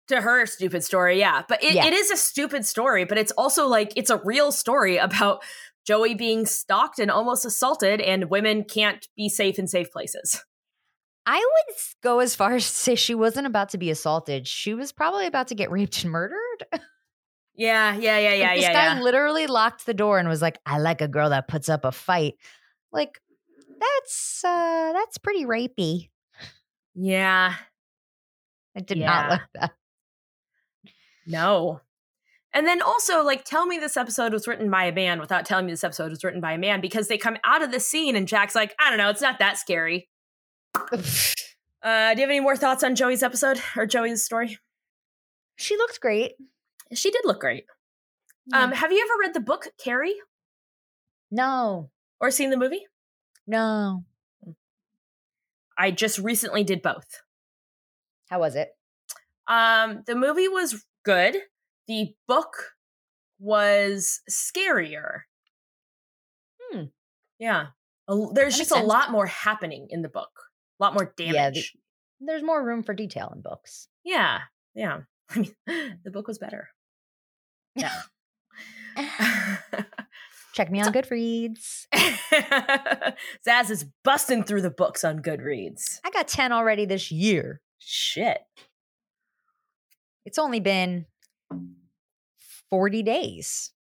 To 0.08 0.22
her 0.22 0.46
stupid 0.46 0.86
story, 0.86 1.20
yeah. 1.20 1.44
But 1.50 1.62
it, 1.62 1.74
yeah. 1.74 1.86
it 1.86 1.92
is 1.92 2.10
a 2.10 2.16
stupid 2.16 2.66
story, 2.66 3.04
but 3.04 3.18
it's 3.18 3.34
also 3.34 3.68
like 3.68 3.92
it's 3.98 4.10
a 4.10 4.22
real 4.24 4.54
story 4.54 4.96
about 4.96 5.44
Joey 5.86 6.16
being 6.16 6.46
stalked 6.46 6.98
and 6.98 7.12
almost 7.12 7.44
assaulted, 7.44 8.00
and 8.00 8.30
women 8.30 8.64
can't 8.64 9.06
be 9.18 9.28
safe 9.28 9.60
in 9.60 9.68
safe 9.68 9.92
places. 9.92 10.42
I 11.26 11.40
would 11.40 11.76
go 12.02 12.20
as 12.20 12.36
far 12.36 12.56
as 12.56 12.66
to 12.66 12.74
say 12.74 12.96
she 12.96 13.14
wasn't 13.14 13.48
about 13.48 13.68
to 13.70 13.78
be 13.78 13.92
assaulted. 13.92 14.48
She 14.48 14.74
was 14.74 14.94
probably 14.94 15.28
about 15.28 15.50
to 15.50 15.56
get 15.56 15.70
raped 15.70 16.04
and 16.04 16.12
murdered. 16.12 16.38
Yeah, 17.60 17.98
yeah, 17.98 18.20
yeah, 18.20 18.34
yeah, 18.34 18.46
like 18.46 18.56
this 18.58 18.64
yeah. 18.64 18.74
guy 18.74 18.96
yeah. 18.96 19.04
literally 19.04 19.48
locked 19.48 19.86
the 19.86 19.94
door 19.94 20.20
and 20.20 20.30
was 20.30 20.42
like, 20.42 20.60
"I 20.66 20.78
like 20.78 21.02
a 21.02 21.08
girl 21.08 21.32
that 21.32 21.50
puts 21.50 21.68
up 21.68 21.84
a 21.84 21.92
fight." 21.92 22.36
Like 22.94 23.20
that's 23.78 24.42
uh 24.46 24.94
that's 24.94 25.18
pretty 25.18 25.44
rapey. 25.44 26.10
Yeah. 26.98 27.54
I 28.75 28.80
did 28.80 28.98
yeah. 28.98 29.06
not 29.08 29.30
like 29.30 29.42
that. 29.54 29.72
No. 31.27 31.82
And 32.54 32.66
then 32.66 32.82
also, 32.82 33.24
like, 33.24 33.44
tell 33.44 33.68
me 33.68 33.77
this 33.77 33.98
episode 33.98 34.34
was 34.34 34.48
written 34.48 34.72
by 34.72 34.86
a 34.86 34.92
man 34.92 35.20
without 35.20 35.46
telling 35.46 35.68
me 35.68 35.72
this 35.72 35.84
episode 35.84 36.10
was 36.10 36.24
written 36.24 36.42
by 36.42 36.54
a 36.54 36.58
man 36.58 36.82
because 36.82 37.08
they 37.08 37.18
come 37.18 37.38
out 37.44 37.62
of 37.62 37.72
the 37.72 37.80
scene 37.80 38.16
and 38.16 38.27
Jack's 38.27 38.56
like, 38.56 38.74
I 38.80 38.89
don't 38.89 38.98
know, 38.98 39.10
it's 39.10 39.22
not 39.22 39.38
that 39.39 39.58
scary. 39.58 40.10
uh, 40.75 40.94
do 40.94 41.01
you 41.01 41.08
have 41.84 42.18
any 42.30 42.39
more 42.39 42.56
thoughts 42.56 42.84
on 42.84 42.96
Joey's 42.96 43.22
episode 43.22 43.62
or 43.75 43.86
Joey's 43.86 44.24
story? 44.24 44.58
She 45.56 45.77
looked 45.77 46.00
great. 46.00 46.34
She 46.94 47.12
did 47.12 47.22
look 47.25 47.42
great. 47.42 47.66
Yeah. 48.48 48.63
Um, 48.63 48.72
have 48.72 48.92
you 48.92 49.04
ever 49.04 49.20
read 49.20 49.34
the 49.34 49.39
book 49.39 49.68
Carrie? 49.77 50.16
No. 51.30 51.89
Or 52.20 52.32
seen 52.32 52.50
the 52.50 52.58
movie? 52.58 52.88
No. 53.46 54.04
I 55.77 55.91
just 55.91 56.17
recently 56.19 56.63
did 56.63 56.81
both. 56.81 57.05
How 58.29 58.39
was 58.39 58.55
it? 58.55 58.69
Um, 59.48 60.03
the 60.05 60.15
movie 60.15 60.48
was 60.48 60.84
good. 61.05 61.38
The 61.88 62.13
book 62.27 62.74
was 63.39 64.22
scarier. 64.29 65.22
Hmm. 66.62 66.86
Yeah. 67.39 67.67
There's 68.07 68.53
That 68.55 68.57
just 68.60 68.72
a 68.72 68.79
lot 68.84 69.12
more 69.12 69.25
happening 69.27 69.88
in 69.89 70.01
the 70.01 70.10
book. 70.10 70.31
A 70.79 70.84
lot 70.84 70.93
more 70.93 71.13
Yeah, 71.17 71.34
damage. 71.34 71.74
the- 72.19 72.25
There's 72.25 72.43
more 72.43 72.63
room 72.63 72.84
for 72.84 72.93
detail 72.93 73.31
in 73.36 73.41
books. 73.41 73.88
Yeah. 74.03 74.39
Yeah. 74.75 75.01
I 75.29 75.39
mean, 75.39 75.53
the 76.03 76.12
book 76.12 76.27
was 76.27 76.38
better. 76.39 76.69
Yeah. 77.75 77.93
Check 80.58 80.72
me 80.72 80.82
on 80.82 80.92
Goodreads. 80.92 81.86
Zaz 83.48 83.70
is 83.70 83.86
busting 84.04 84.44
through 84.44 84.64
the 84.64 84.72
books 84.72 85.04
on 85.04 85.20
Goodreads. 85.20 86.00
I 86.04 86.10
got 86.10 86.28
10 86.28 86.52
already 86.52 86.88
this 86.88 87.12
year. 87.12 87.62
Shit. 87.78 88.40
It's 90.26 90.40
only 90.40 90.60
been 90.60 91.06
40 92.72 93.04
days. 93.04 93.72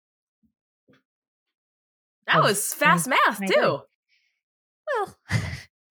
That 2.27 2.43
was 2.43 2.75
fast 2.75 3.09
math, 3.09 3.41
too. 3.41 3.57
Well, 3.57 3.87
all 5.31 5.39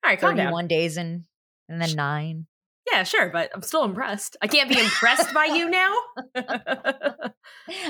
right, 0.04 0.20
calm 0.20 0.36
down. 0.36 0.52
31 0.52 0.68
days 0.68 0.98
and 0.98 1.24
and 1.68 1.82
then 1.82 1.96
9. 1.96 2.46
Yeah, 2.92 3.02
sure, 3.02 3.32
but 3.32 3.50
I'm 3.56 3.64
still 3.64 3.86
impressed. 3.86 4.38
I 4.40 4.46
can't 4.46 4.70
be 4.70 4.80
impressed 4.80 5.34
by 5.34 5.46
you 5.46 5.68
now. 5.68 5.96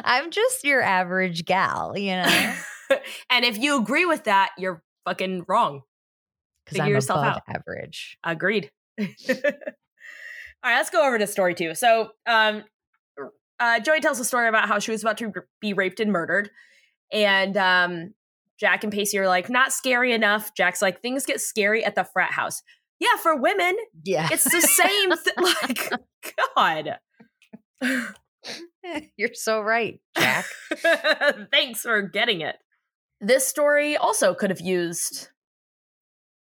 I'm 0.05 0.31
just 0.31 0.63
your 0.63 0.81
average 0.81 1.43
gal, 1.43 1.97
you 1.97 2.15
know, 2.15 2.55
and 3.29 3.45
if 3.45 3.57
you 3.57 3.77
agree 3.79 4.05
with 4.05 4.23
that, 4.25 4.49
you're 4.57 4.81
fucking 5.05 5.45
wrong. 5.47 5.81
because 6.65 6.77
Figure 6.77 6.85
I'm 6.85 6.91
yourself 6.91 7.25
out. 7.25 7.41
average. 7.47 8.17
Agreed. 8.23 8.71
All 8.99 9.05
right, 10.71 10.77
let's 10.77 10.89
go 10.89 11.05
over 11.05 11.17
to 11.17 11.27
story 11.27 11.53
two. 11.53 11.75
So, 11.75 12.09
um, 12.25 12.63
uh, 13.59 13.79
Joey 13.79 13.99
tells 14.01 14.19
a 14.19 14.25
story 14.25 14.47
about 14.49 14.67
how 14.67 14.79
she 14.79 14.91
was 14.91 15.01
about 15.03 15.17
to 15.19 15.31
be 15.61 15.73
raped 15.73 15.99
and 15.99 16.11
murdered, 16.11 16.49
and 17.11 17.55
um, 17.55 18.13
Jack 18.59 18.83
and 18.83 18.91
Pacey 18.91 19.17
are 19.19 19.27
like, 19.27 19.49
"Not 19.49 19.71
scary 19.73 20.11
enough." 20.11 20.53
Jack's 20.55 20.81
like, 20.81 21.01
"Things 21.01 21.25
get 21.25 21.39
scary 21.39 21.83
at 21.85 21.95
the 21.95 22.03
frat 22.03 22.31
house." 22.31 22.61
Yeah, 22.99 23.15
for 23.21 23.35
women, 23.35 23.75
Yeah. 24.03 24.27
it's 24.31 24.45
the 24.45 24.61
same. 24.61 25.11
Th- 25.11 25.37
like, 25.37 25.91
God. 26.55 26.97
You're 29.17 29.33
so 29.33 29.59
right, 29.61 29.99
Jack. 30.17 30.45
Thanks 31.51 31.81
for 31.81 32.01
getting 32.03 32.41
it. 32.41 32.55
This 33.25 33.47
story 33.47 33.97
also 33.97 34.35
could 34.35 34.51
have 34.51 34.61
used. 34.61 35.29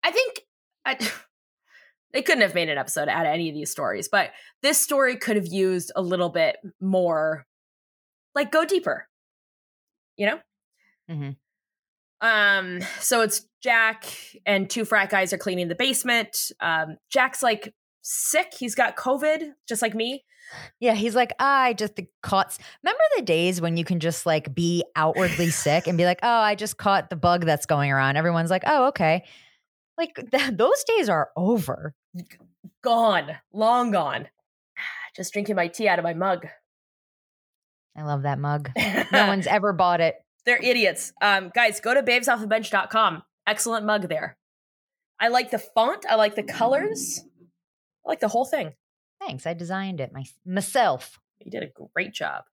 I 0.03 0.11
think 0.11 0.41
I, 0.85 0.99
they 2.13 2.21
couldn't 2.21 2.43
have 2.43 2.55
made 2.55 2.69
an 2.69 2.77
episode 2.77 3.09
out 3.09 3.25
of 3.25 3.33
any 3.33 3.49
of 3.49 3.55
these 3.55 3.71
stories, 3.71 4.09
but 4.09 4.33
this 4.63 4.79
story 4.79 5.17
could 5.17 5.37
have 5.37 5.47
used 5.47 5.93
a 5.97 6.03
little 6.03 6.29
bit 6.29 6.57
more, 6.83 7.47
like 8.35 8.53
go 8.53 8.67
deeper. 8.67 9.09
You 10.19 10.27
know. 10.27 10.39
Mm-hmm. 11.11 12.27
Um. 12.27 12.81
So 13.01 13.23
it's 13.23 13.47
Jack 13.63 14.05
and 14.45 14.69
two 14.69 14.85
frat 14.85 15.09
guys 15.09 15.33
are 15.33 15.39
cleaning 15.39 15.69
the 15.69 15.75
basement. 15.75 16.53
Um. 16.61 16.99
Jack's 17.11 17.43
like 17.43 17.73
sick. 18.05 18.53
He's 18.57 18.75
got 18.75 18.97
COVID, 18.97 19.53
just 19.67 19.83
like 19.83 19.95
me. 19.95 20.25
Yeah, 20.79 20.93
he's 20.95 21.15
like, 21.17 21.33
I 21.41 21.73
just 21.73 21.99
caught. 22.23 22.49
s-" 22.49 22.59
Remember 22.85 23.03
the 23.17 23.23
days 23.23 23.61
when 23.61 23.77
you 23.77 23.85
can 23.85 23.99
just 23.99 24.27
like 24.27 24.55
be 24.55 24.85
outwardly 24.95 25.51
sick 25.51 25.87
and 25.87 25.99
be 25.99 26.05
like, 26.05 26.21
oh, 26.23 26.29
I 26.29 26.55
just 26.55 26.77
caught 26.77 27.11
the 27.11 27.17
bug 27.17 27.45
that's 27.47 27.67
going 27.67 27.91
around. 27.91 28.17
Everyone's 28.17 28.51
like, 28.51 28.63
oh, 28.67 28.89
okay. 28.89 29.25
Like 29.99 30.15
th- 30.31 30.53
those 30.53 30.85
days 30.85 31.09
are 31.09 31.31
over. 31.37 31.95
Gone, 32.83 33.31
long 33.53 33.91
gone. 33.91 34.29
Just 35.17 35.33
drinking 35.33 35.57
my 35.57 35.69
tea 35.69 35.89
out 35.89 35.99
of 35.99 36.03
my 36.05 36.15
mug. 36.15 36.47
I 37.97 38.03
love 38.03 38.23
that 38.23 38.39
mug. 38.39 38.71
No 38.77 39.05
one's 39.29 39.47
ever 39.47 39.73
bought 39.73 40.01
it. 40.01 40.17
They're 40.45 40.61
idiots. 40.63 41.13
Um, 41.23 41.51
guys, 41.55 41.81
go 41.81 41.95
to 41.95 42.03
babesoffthebench.com. 42.03 43.23
Excellent 43.47 43.87
mug 43.87 44.09
there. 44.09 44.37
I 45.21 45.29
like 45.29 45.51
the 45.53 45.59
font. 45.61 46.05
I 46.11 46.17
like 46.17 46.35
the 46.35 46.43
colors. 46.43 47.23
I 48.05 48.09
like 48.09 48.21
the 48.21 48.29
whole 48.29 48.45
thing. 48.45 48.75
Thanks. 49.21 49.47
I 49.47 49.55
designed 49.55 50.01
it 50.01 50.13
my, 50.13 50.25
myself. 50.45 51.19
You 51.39 51.51
did 51.51 51.63
a 51.63 51.89
great 51.95 52.13
job. 52.13 52.45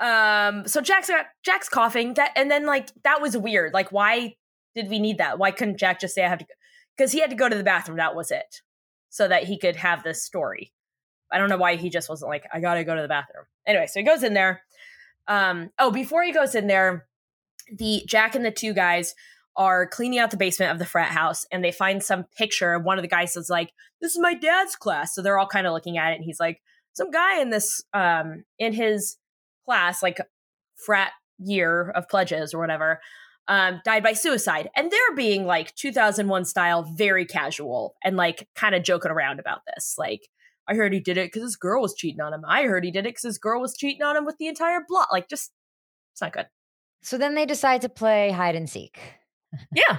Um, 0.00 0.66
so 0.68 0.80
Jack's 0.80 1.08
got 1.08 1.26
Jack's 1.42 1.68
coughing. 1.68 2.14
That 2.14 2.32
and 2.36 2.50
then 2.50 2.66
like 2.66 2.90
that 3.04 3.20
was 3.20 3.36
weird. 3.36 3.72
Like, 3.72 3.90
why 3.90 4.36
did 4.74 4.88
we 4.88 4.98
need 4.98 5.18
that? 5.18 5.38
Why 5.38 5.50
couldn't 5.50 5.78
Jack 5.78 6.00
just 6.00 6.14
say 6.14 6.24
I 6.24 6.28
have 6.28 6.38
to 6.38 6.44
go? 6.44 6.54
Because 6.96 7.12
he 7.12 7.20
had 7.20 7.30
to 7.30 7.36
go 7.36 7.48
to 7.48 7.56
the 7.56 7.64
bathroom. 7.64 7.98
That 7.98 8.14
was 8.14 8.30
it. 8.30 8.62
So 9.10 9.26
that 9.26 9.44
he 9.44 9.58
could 9.58 9.76
have 9.76 10.02
this 10.02 10.22
story. 10.22 10.72
I 11.30 11.38
don't 11.38 11.48
know 11.48 11.56
why 11.56 11.76
he 11.76 11.90
just 11.90 12.08
wasn't 12.08 12.30
like, 12.30 12.44
I 12.52 12.60
gotta 12.60 12.84
go 12.84 12.94
to 12.94 13.02
the 13.02 13.08
bathroom. 13.08 13.44
Anyway, 13.66 13.86
so 13.86 14.00
he 14.00 14.06
goes 14.06 14.22
in 14.22 14.34
there. 14.34 14.62
Um, 15.26 15.70
oh, 15.78 15.90
before 15.90 16.22
he 16.22 16.32
goes 16.32 16.54
in 16.54 16.66
there, 16.66 17.06
the 17.70 18.02
Jack 18.06 18.34
and 18.34 18.44
the 18.44 18.50
two 18.50 18.72
guys 18.72 19.14
are 19.58 19.86
cleaning 19.86 20.18
out 20.18 20.30
the 20.30 20.36
basement 20.38 20.72
of 20.72 20.78
the 20.78 20.86
frat 20.86 21.10
house 21.10 21.44
and 21.52 21.62
they 21.62 21.72
find 21.72 22.02
some 22.02 22.24
picture. 22.36 22.74
And 22.74 22.84
one 22.84 22.96
of 22.96 23.02
the 23.02 23.08
guys 23.08 23.36
is 23.36 23.50
like, 23.50 23.72
This 24.00 24.12
is 24.12 24.20
my 24.20 24.34
dad's 24.34 24.76
class. 24.76 25.14
So 25.14 25.20
they're 25.20 25.38
all 25.38 25.46
kind 25.46 25.66
of 25.66 25.74
looking 25.74 25.98
at 25.98 26.12
it, 26.12 26.16
and 26.16 26.24
he's 26.24 26.40
like, 26.40 26.62
Some 26.94 27.10
guy 27.10 27.40
in 27.40 27.50
this 27.50 27.82
um 27.92 28.44
in 28.58 28.72
his 28.72 29.18
class, 29.66 30.02
like 30.02 30.18
frat 30.76 31.12
year 31.38 31.90
of 31.90 32.08
pledges 32.08 32.54
or 32.54 32.58
whatever, 32.58 33.00
um, 33.48 33.80
died 33.84 34.02
by 34.02 34.12
suicide. 34.12 34.70
And 34.76 34.90
they're 34.90 35.16
being 35.16 35.44
like 35.44 35.74
2001 35.74 36.44
style, 36.44 36.82
very 36.82 37.26
casual 37.26 37.94
and 38.04 38.16
like 38.16 38.48
kind 38.54 38.74
of 38.74 38.82
joking 38.82 39.10
around 39.10 39.40
about 39.40 39.60
this. 39.66 39.94
Like, 39.98 40.28
I 40.68 40.74
heard 40.74 40.92
he 40.92 41.00
did 41.00 41.16
it 41.16 41.28
because 41.28 41.42
his 41.42 41.56
girl 41.56 41.80
was 41.80 41.94
cheating 41.94 42.20
on 42.20 42.34
him. 42.34 42.44
I 42.46 42.64
heard 42.64 42.84
he 42.84 42.90
did 42.90 43.06
it 43.06 43.10
because 43.10 43.22
his 43.22 43.38
girl 43.38 43.60
was 43.60 43.76
cheating 43.76 44.02
on 44.02 44.16
him 44.16 44.26
with 44.26 44.36
the 44.38 44.48
entire 44.48 44.80
block. 44.86 45.08
Like, 45.10 45.28
just, 45.28 45.50
it's 46.12 46.20
not 46.20 46.34
good. 46.34 46.46
So 47.02 47.16
then 47.16 47.34
they 47.34 47.46
decide 47.46 47.80
to 47.82 47.88
play 47.88 48.30
hide 48.30 48.54
and 48.54 48.68
seek. 48.68 49.17
Yeah. 49.74 49.98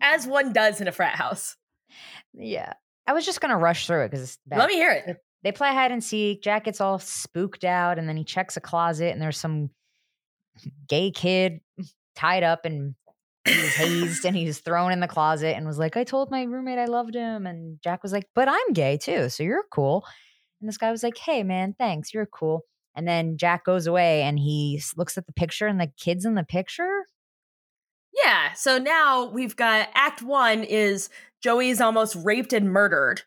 As 0.00 0.26
one 0.26 0.52
does 0.52 0.80
in 0.80 0.88
a 0.88 0.92
frat 0.92 1.14
house. 1.16 1.56
Yeah. 2.32 2.72
I 3.06 3.12
was 3.12 3.24
just 3.26 3.40
going 3.40 3.50
to 3.50 3.56
rush 3.56 3.86
through 3.86 4.04
it 4.04 4.10
because 4.10 4.38
Let 4.50 4.68
me 4.68 4.74
hear 4.74 4.90
it. 4.90 5.16
they 5.42 5.52
play 5.52 5.68
hide 5.72 5.92
and 5.92 6.02
seek. 6.02 6.42
Jack 6.42 6.64
gets 6.64 6.80
all 6.80 6.98
spooked 6.98 7.64
out, 7.64 7.98
and 7.98 8.08
then 8.08 8.16
he 8.16 8.24
checks 8.24 8.56
a 8.56 8.60
closet, 8.60 9.12
and 9.12 9.20
there's 9.20 9.38
some 9.38 9.70
gay 10.88 11.10
kid 11.10 11.60
tied 12.16 12.42
up, 12.42 12.64
and 12.64 12.94
he 13.44 13.52
was 13.60 13.74
hazed, 13.74 14.24
and 14.24 14.34
he's 14.36 14.60
thrown 14.60 14.90
in 14.92 15.00
the 15.00 15.08
closet, 15.08 15.54
and 15.56 15.66
was 15.66 15.78
like, 15.78 15.96
"I 15.98 16.04
told 16.04 16.30
my 16.30 16.42
roommate 16.44 16.78
I 16.78 16.86
loved 16.86 17.14
him," 17.14 17.46
and 17.46 17.78
Jack 17.82 18.02
was 18.02 18.12
like, 18.12 18.26
"But 18.34 18.48
I'm 18.48 18.72
gay 18.72 18.96
too, 18.96 19.28
so 19.28 19.42
you're 19.42 19.64
cool." 19.70 20.04
And 20.60 20.68
this 20.68 20.78
guy 20.78 20.90
was 20.90 21.02
like, 21.02 21.18
"Hey, 21.18 21.42
man, 21.42 21.74
thanks, 21.78 22.14
you're 22.14 22.24
cool." 22.26 22.62
And 22.96 23.06
then 23.06 23.36
Jack 23.36 23.64
goes 23.64 23.86
away, 23.86 24.22
and 24.22 24.38
he 24.38 24.80
looks 24.96 25.18
at 25.18 25.26
the 25.26 25.32
picture, 25.34 25.66
and 25.66 25.78
the 25.80 25.92
kid's 25.98 26.24
in 26.24 26.36
the 26.36 26.44
picture. 26.44 27.04
Yeah. 28.22 28.52
So 28.52 28.78
now 28.78 29.26
we've 29.26 29.56
got 29.56 29.88
Act 29.94 30.22
One 30.22 30.62
is 30.62 31.08
Joey's 31.42 31.80
almost 31.80 32.16
raped 32.16 32.52
and 32.52 32.70
murdered. 32.70 33.22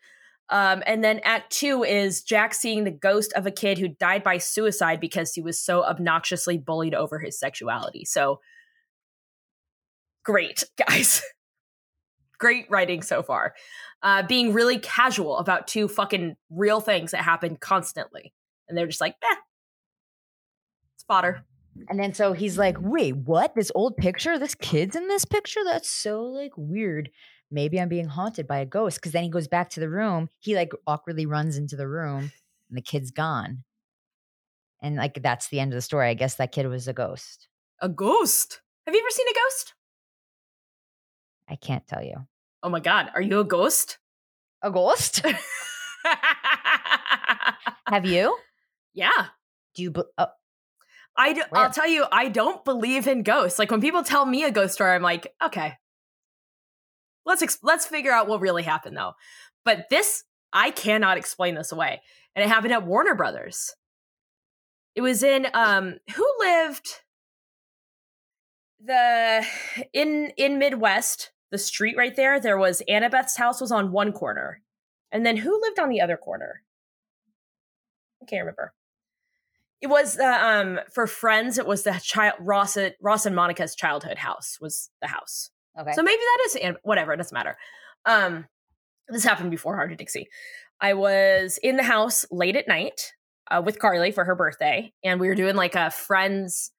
Um, 0.50 0.82
and 0.86 1.04
then 1.04 1.20
Act 1.24 1.52
Two 1.52 1.84
is 1.84 2.24
Jack 2.24 2.54
seeing 2.54 2.84
the 2.84 2.92
ghost 2.92 3.34
of 3.34 3.46
a 3.46 3.52
kid 3.52 3.78
who 3.78 3.90
died 3.90 4.24
by 4.24 4.38
suicide 4.38 5.00
because 5.02 5.34
he 5.34 5.42
was 5.42 5.60
so 5.60 5.84
obnoxiously 5.84 6.58
bullied 6.58 6.96
over 6.96 7.20
his 7.20 7.38
sexuality. 7.38 8.06
So 8.06 8.40
great, 10.24 10.64
guys. 10.88 11.22
great 12.40 12.66
writing 12.70 13.02
so 13.02 13.24
far. 13.24 13.56
Uh, 14.02 14.24
being 14.24 14.54
really 14.54 14.80
casual 14.80 15.38
about 15.38 15.68
two 15.68 15.88
fucking 15.88 16.36
real 16.50 16.80
things 16.80 17.12
that 17.12 17.24
happen 17.24 17.58
constantly. 17.58 18.34
And 18.70 18.78
they're 18.78 18.88
just 18.88 19.02
like, 19.02 19.16
eh, 19.24 19.36
it's 20.96 21.04
fodder. 21.04 21.44
And 21.90 22.00
then 22.00 22.14
so 22.14 22.34
he's 22.34 22.58
like, 22.58 22.78
wait, 22.80 23.16
what? 23.16 23.56
This 23.56 23.72
old 23.76 23.98
picture? 23.98 24.38
This 24.40 24.56
kid's 24.56 24.96
in 24.96 25.08
this 25.08 25.26
picture? 25.26 25.62
That's 25.64 25.90
so 25.90 26.24
like 26.24 26.52
weird. 26.58 27.10
Maybe 27.50 27.80
I'm 27.80 27.90
being 27.90 28.08
haunted 28.08 28.48
by 28.48 28.60
a 28.60 28.66
ghost. 28.66 29.02
Cause 29.02 29.12
then 29.14 29.24
he 29.24 29.30
goes 29.30 29.48
back 29.48 29.70
to 29.72 29.80
the 29.80 29.90
room. 29.90 30.30
He 30.40 30.56
like 30.56 30.74
awkwardly 30.86 31.26
runs 31.26 31.58
into 31.58 31.76
the 31.76 31.88
room 31.88 32.32
and 32.70 32.78
the 32.78 32.82
kid's 32.82 33.12
gone. 33.12 33.64
And 34.82 34.96
like 34.96 35.22
that's 35.24 35.48
the 35.48 35.60
end 35.60 35.72
of 35.72 35.78
the 35.78 35.82
story. 35.82 36.10
I 36.10 36.14
guess 36.14 36.36
that 36.36 36.52
kid 36.52 36.68
was 36.68 36.88
a 36.88 36.94
ghost. 36.94 37.48
A 37.82 37.90
ghost. 37.90 38.62
Have 38.86 38.94
you 38.94 39.02
ever 39.02 39.10
seen 39.10 39.28
a 39.30 39.34
ghost? 39.34 39.74
I 41.50 41.56
can't 41.56 41.88
tell 41.88 42.04
you. 42.04 42.28
Oh 42.64 42.70
my 42.70 42.80
god, 42.80 43.12
are 43.16 43.22
you 43.22 43.40
a 43.40 43.46
ghost? 43.46 43.98
A 44.62 44.70
ghost? 44.72 45.22
Have 47.88 48.06
you? 48.06 48.38
yeah. 48.94 49.28
Do 49.76 49.84
you? 49.84 49.92
be- 49.92 50.02
Oh, 50.18 50.24
uh, 50.24 50.28
I 51.18 51.34
do, 51.34 51.42
Where? 51.50 51.64
I'll 51.64 51.72
tell 51.72 51.88
you, 51.88 52.06
I 52.12 52.30
don't 52.30 52.64
believe 52.64 53.08
in 53.08 53.24
ghosts. 53.24 53.58
Like 53.58 53.72
when 53.72 53.82
people 53.82 54.04
tell 54.04 54.26
me 54.26 54.44
a 54.44 54.52
ghost 54.52 54.76
story, 54.76 54.94
I'm 54.94 55.02
like, 55.02 55.34
okay, 55.44 55.74
let's 57.26 57.42
ex- 57.42 57.60
let's 57.64 57.86
figure 57.86 58.12
out 58.12 58.28
what 58.28 58.42
really 58.42 58.64
happened 58.64 58.96
though. 58.96 59.14
But 59.66 59.88
this, 59.90 60.24
I 60.54 60.72
cannot 60.72 61.18
explain 61.18 61.56
this 61.56 61.72
away, 61.72 62.02
and 62.36 62.46
it 62.46 62.48
happened 62.48 62.74
at 62.74 62.86
Warner 62.86 63.16
Brothers. 63.16 63.76
It 64.96 65.02
was 65.02 65.24
in 65.24 65.48
um, 65.54 65.98
who 66.16 66.28
lived 66.40 66.88
the 68.80 69.46
in 69.94 70.32
in 70.38 70.60
Midwest 70.60 71.32
the 71.52 71.58
street 71.58 71.98
right 71.98 72.16
there, 72.16 72.40
there 72.40 72.58
was 72.58 72.82
Annabeth's 72.88 73.38
house 73.38 73.62
was 73.62 73.72
on 73.72 73.92
one 73.92 74.12
corner. 74.12 74.62
And 75.12 75.26
then 75.26 75.38
who 75.38 75.62
lived 75.62 75.80
on 75.80 75.90
the 75.90 76.02
other 76.02 76.18
corner? 76.18 76.64
I 78.22 78.26
can't 78.26 78.42
remember. 78.42 78.74
It 79.82 79.88
was 79.88 80.16
the 80.16 80.26
um 80.26 80.80
for 80.94 81.08
friends. 81.08 81.58
It 81.58 81.68
was 81.68 81.84
the 81.84 82.00
child 82.04 82.36
Ross 82.40 82.78
Ross 83.02 83.26
and 83.26 83.36
Monica's 83.36 83.76
childhood 83.76 84.18
house 84.18 84.58
was 84.60 84.90
the 85.02 85.08
house. 85.08 85.52
Okay. 85.80 85.94
So 85.94 86.02
maybe 86.02 86.22
that 86.22 86.40
is 86.46 86.76
whatever. 86.84 87.14
It 87.14 87.18
doesn't 87.18 87.36
matter. 87.36 87.58
Um, 88.06 88.46
this 89.10 89.24
happened 89.24 89.52
before 89.52 89.76
Hart 89.76 89.92
of 89.92 89.98
Dixie. 89.98 90.28
I 90.82 90.94
was 90.94 91.60
in 91.62 91.78
the 91.78 91.84
house 91.84 92.26
late 92.32 92.56
at 92.56 92.68
night 92.68 93.14
uh, 93.50 93.62
with 93.64 93.80
Carly 93.80 94.12
for 94.12 94.26
her 94.26 94.36
birthday, 94.36 94.94
and 95.04 95.20
we 95.20 95.28
were 95.28 95.36
doing 95.36 95.56
like 95.56 95.76
a 95.76 95.92
friends 95.92 96.72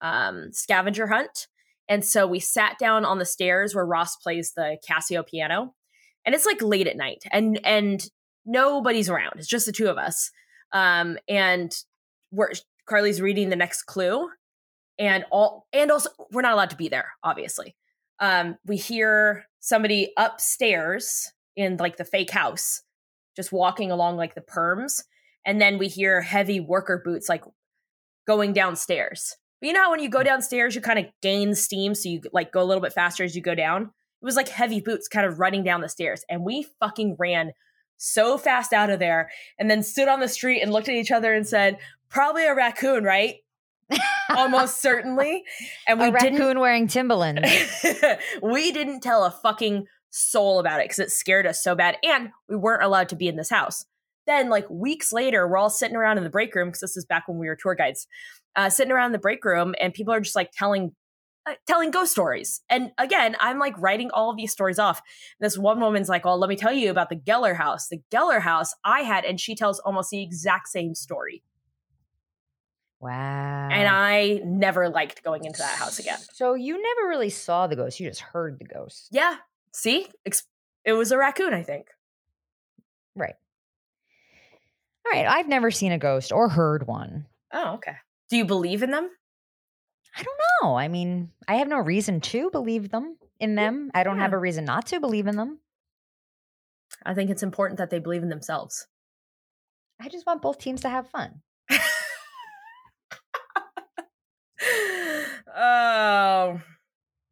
um, 0.00 0.48
scavenger 0.52 1.06
hunt. 1.06 1.46
And 1.88 2.04
so 2.04 2.26
we 2.26 2.40
sat 2.40 2.78
down 2.78 3.04
on 3.04 3.18
the 3.18 3.24
stairs 3.24 3.74
where 3.74 3.84
Ross 3.84 4.16
plays 4.16 4.52
the 4.56 4.78
Casio 4.88 5.26
piano, 5.26 5.74
and 6.24 6.34
it's 6.34 6.46
like 6.46 6.62
late 6.62 6.86
at 6.86 6.96
night, 6.96 7.24
and 7.30 7.60
and 7.64 8.04
nobody's 8.46 9.10
around. 9.10 9.34
It's 9.36 9.48
just 9.48 9.66
the 9.66 9.72
two 9.72 9.88
of 9.88 9.98
us. 9.98 10.30
Um, 10.72 11.18
and 11.28 11.70
we're 12.32 12.52
Carly's 12.86 13.20
reading 13.20 13.50
the 13.50 13.56
next 13.56 13.84
clue, 13.84 14.28
and 14.98 15.24
all 15.30 15.66
and 15.72 15.90
also 15.90 16.10
we're 16.32 16.42
not 16.42 16.54
allowed 16.54 16.70
to 16.70 16.76
be 16.76 16.88
there, 16.88 17.12
obviously. 17.22 17.76
Um, 18.18 18.56
we 18.66 18.76
hear 18.76 19.46
somebody 19.60 20.12
upstairs 20.16 21.32
in 21.54 21.76
like 21.76 21.96
the 21.96 22.04
fake 22.04 22.30
house, 22.30 22.82
just 23.36 23.52
walking 23.52 23.90
along 23.90 24.16
like 24.16 24.34
the 24.34 24.40
perms, 24.40 25.02
and 25.44 25.60
then 25.60 25.78
we 25.78 25.88
hear 25.88 26.22
heavy 26.22 26.58
worker 26.58 27.00
boots 27.04 27.28
like 27.28 27.44
going 28.26 28.52
downstairs. 28.52 29.36
But 29.60 29.68
you 29.68 29.72
know 29.74 29.82
how 29.82 29.90
when 29.90 30.00
you 30.00 30.08
go 30.08 30.22
downstairs, 30.22 30.74
you 30.74 30.80
kind 30.80 30.98
of 30.98 31.06
gain 31.20 31.54
steam, 31.54 31.94
so 31.94 32.08
you 32.08 32.22
like 32.32 32.52
go 32.52 32.62
a 32.62 32.64
little 32.64 32.82
bit 32.82 32.92
faster 32.92 33.22
as 33.22 33.36
you 33.36 33.42
go 33.42 33.54
down. 33.54 33.82
It 33.82 34.24
was 34.24 34.36
like 34.36 34.48
heavy 34.48 34.80
boots 34.80 35.08
kind 35.08 35.26
of 35.26 35.38
running 35.38 35.62
down 35.62 35.82
the 35.82 35.88
stairs, 35.88 36.24
and 36.28 36.42
we 36.42 36.66
fucking 36.80 37.16
ran 37.18 37.52
so 37.98 38.36
fast 38.36 38.72
out 38.72 38.90
of 38.90 38.98
there, 38.98 39.30
and 39.58 39.70
then 39.70 39.82
stood 39.82 40.08
on 40.08 40.18
the 40.18 40.28
street 40.28 40.60
and 40.60 40.72
looked 40.72 40.88
at 40.88 40.94
each 40.96 41.12
other 41.12 41.32
and 41.34 41.46
said, 41.46 41.78
"Probably 42.12 42.46
a 42.46 42.54
raccoon, 42.54 43.04
right?" 43.04 43.36
Almost 44.30 44.80
certainly. 44.80 45.44
And 45.86 46.00
we 46.00 46.06
a 46.06 46.12
raccoon 46.12 46.36
didn't 46.36 46.60
wearing 46.60 46.86
Timberland. 46.86 47.44
we 48.42 48.72
didn't 48.72 49.00
tell 49.00 49.24
a 49.24 49.30
fucking 49.30 49.86
soul 50.10 50.58
about 50.58 50.80
it 50.80 50.84
because 50.84 50.98
it 50.98 51.10
scared 51.10 51.46
us 51.46 51.62
so 51.62 51.74
bad, 51.74 51.96
and 52.02 52.30
we 52.48 52.56
weren't 52.56 52.82
allowed 52.82 53.08
to 53.10 53.16
be 53.16 53.28
in 53.28 53.36
this 53.36 53.50
house. 53.50 53.84
Then, 54.26 54.50
like 54.50 54.68
weeks 54.70 55.12
later, 55.12 55.48
we're 55.48 55.56
all 55.56 55.70
sitting 55.70 55.96
around 55.96 56.18
in 56.18 56.24
the 56.24 56.30
break 56.30 56.54
room 56.54 56.68
because 56.68 56.80
this 56.80 56.96
is 56.96 57.04
back 57.04 57.26
when 57.26 57.38
we 57.38 57.48
were 57.48 57.56
tour 57.60 57.74
guides, 57.74 58.06
uh, 58.54 58.70
sitting 58.70 58.92
around 58.92 59.06
in 59.06 59.12
the 59.12 59.18
break 59.18 59.44
room, 59.44 59.74
and 59.80 59.92
people 59.92 60.14
are 60.14 60.20
just 60.20 60.36
like 60.36 60.50
telling 60.52 60.92
uh, 61.44 61.54
telling 61.66 61.90
ghost 61.90 62.12
stories. 62.12 62.60
And 62.68 62.92
again, 62.98 63.34
I'm 63.40 63.58
like 63.58 63.76
writing 63.78 64.10
all 64.12 64.30
of 64.30 64.36
these 64.36 64.52
stories 64.52 64.78
off. 64.78 65.02
This 65.40 65.58
one 65.58 65.80
woman's 65.80 66.08
like, 66.08 66.24
"Well, 66.24 66.38
let 66.38 66.48
me 66.48 66.56
tell 66.56 66.72
you 66.72 66.90
about 66.90 67.08
the 67.08 67.16
Geller 67.16 67.56
house. 67.56 67.88
The 67.88 68.00
Geller 68.12 68.42
house 68.42 68.74
I 68.84 69.00
had," 69.00 69.24
and 69.24 69.40
she 69.40 69.56
tells 69.56 69.80
almost 69.80 70.10
the 70.10 70.22
exact 70.22 70.68
same 70.68 70.94
story. 70.94 71.42
Wow. 73.02 73.68
And 73.72 73.88
I 73.88 74.40
never 74.44 74.88
liked 74.88 75.24
going 75.24 75.44
into 75.44 75.58
that 75.58 75.76
house 75.76 75.98
again. 75.98 76.18
So 76.34 76.54
you 76.54 76.80
never 76.80 77.08
really 77.08 77.30
saw 77.30 77.66
the 77.66 77.74
ghost. 77.76 77.98
You 77.98 78.08
just 78.08 78.20
heard 78.20 78.58
the 78.60 78.64
ghost. 78.64 79.08
Yeah. 79.10 79.36
See, 79.72 80.06
it 80.84 80.92
was 80.92 81.10
a 81.10 81.18
raccoon. 81.18 81.52
I 81.52 81.64
think. 81.64 81.88
Right. 83.16 83.34
All 85.04 85.12
right. 85.12 85.26
I've 85.26 85.48
never 85.48 85.70
seen 85.72 85.90
a 85.92 85.98
ghost 85.98 86.30
or 86.32 86.48
heard 86.48 86.86
one. 86.86 87.26
Oh, 87.52 87.74
okay. 87.74 87.96
Do 88.30 88.36
you 88.36 88.44
believe 88.44 88.82
in 88.84 88.92
them? 88.92 89.10
I 90.16 90.22
don't 90.22 90.38
know. 90.62 90.76
I 90.76 90.86
mean, 90.88 91.30
I 91.48 91.56
have 91.56 91.68
no 91.68 91.78
reason 91.78 92.20
to 92.20 92.50
believe 92.50 92.90
them 92.90 93.16
in 93.40 93.56
them. 93.56 93.90
I 93.94 94.04
don't 94.04 94.16
Yeah. 94.16 94.22
have 94.22 94.32
a 94.32 94.38
reason 94.38 94.64
not 94.64 94.86
to 94.86 95.00
believe 95.00 95.26
in 95.26 95.36
them. 95.36 95.58
I 97.04 97.14
think 97.14 97.30
it's 97.30 97.42
important 97.42 97.78
that 97.78 97.90
they 97.90 97.98
believe 97.98 98.22
in 98.22 98.28
themselves. 98.28 98.86
I 100.00 100.08
just 100.08 100.24
want 100.26 100.40
both 100.42 100.58
teams 100.58 100.82
to 100.82 100.88
have 100.88 101.08
fun. 101.10 101.42
Oh, 105.54 106.60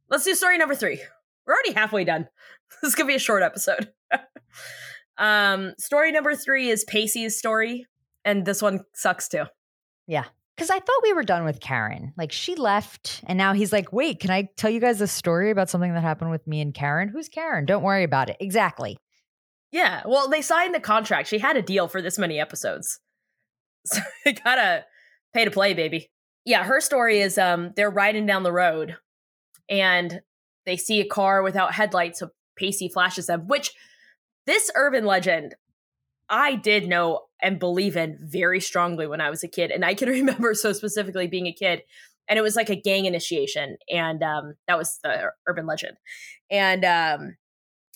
let's 0.09 0.25
do 0.25 0.35
story 0.35 0.59
number 0.59 0.75
three. 0.75 1.01
We're 1.47 1.55
already 1.55 1.73
halfway 1.73 2.05
done. 2.05 2.29
This 2.83 2.91
is 2.91 2.95
gonna 2.95 3.09
be 3.09 3.17
a 3.17 3.19
short 3.19 3.43
episode. 3.43 3.91
um, 5.19 5.75
story 5.77 6.13
number 6.13 6.37
three 6.37 6.71
is 6.71 6.85
Pacey's 6.85 7.37
story, 7.37 7.85
and 8.25 8.47
this 8.47 8.63
one 8.63 8.85
sucks 8.95 9.29
too. 9.29 9.43
Yeah. 10.07 10.25
Because 10.57 10.71
I 10.71 10.79
thought 10.79 11.03
we 11.03 11.13
were 11.13 11.25
done 11.25 11.45
with 11.45 11.61
Karen. 11.61 12.13
Like 12.17 12.33
she 12.33 12.55
left, 12.55 13.23
and 13.27 13.37
now 13.37 13.53
he's 13.55 13.73
like, 13.73 13.93
wait, 13.93 14.21
can 14.21 14.31
I 14.31 14.49
tell 14.57 14.71
you 14.71 14.79
guys 14.79 15.01
a 15.01 15.07
story 15.09 15.51
about 15.51 15.69
something 15.69 15.93
that 15.95 16.03
happened 16.03 16.31
with 16.31 16.47
me 16.47 16.61
and 16.61 16.73
Karen? 16.73 17.09
Who's 17.09 17.29
Karen? 17.29 17.67
Don't 17.67 17.83
worry 17.83 18.05
about 18.05 18.31
it. 18.31 18.37
Exactly. 18.41 18.97
Yeah, 19.73 20.03
well, 20.07 20.29
they 20.29 20.43
signed 20.43 20.75
the 20.75 20.81
contract. 20.81 21.29
She 21.29 21.39
had 21.39 21.57
a 21.57 21.63
deal 21.63 21.89
for 21.89 22.01
this 22.01 22.19
many 22.19 22.39
episodes, 22.39 23.01
so 23.87 24.01
they 24.25 24.35
gotta 24.35 24.85
pay 25.35 25.45
to 25.45 25.51
play, 25.51 25.75
baby. 25.75 26.11
Yeah, 26.51 26.65
her 26.65 26.81
story 26.81 27.21
is 27.21 27.39
um 27.39 27.71
they're 27.77 27.93
riding 27.93 28.27
down 28.27 28.43
the 28.43 28.51
road, 28.51 28.97
and 29.69 30.21
they 30.67 30.77
see 30.77 31.01
a 31.01 31.07
car 31.07 31.45
without 31.45 31.75
headlights. 31.75 32.19
So 32.19 32.31
Pacey 32.57 32.89
flashes 32.89 33.27
them, 33.27 33.47
which 33.47 33.71
this 34.47 34.69
urban 34.75 35.05
legend 35.05 35.55
I 36.29 36.57
did 36.57 36.89
know 36.89 37.21
and 37.41 37.61
believe 37.61 37.97
in 37.97 38.19
very 38.21 38.59
strongly 38.59 39.07
when 39.07 39.21
I 39.21 39.31
was 39.31 39.45
a 39.45 39.49
kid, 39.49 39.71
and 39.71 39.85
I 39.85 39.95
can 39.95 40.09
remember 40.21 40.55
so 40.55 40.73
specifically 40.73 41.29
being 41.29 41.47
a 41.47 41.53
kid, 41.53 41.83
and 42.27 42.37
it 42.37 42.43
was 42.43 42.57
like 42.57 42.69
a 42.69 42.75
gang 42.75 43.05
initiation, 43.05 43.77
and 43.89 44.21
um 44.25 44.55
that 44.67 44.77
was 44.77 44.99
the 45.05 45.31
urban 45.47 45.67
legend, 45.67 45.99
and 46.51 46.85
um 46.85 47.37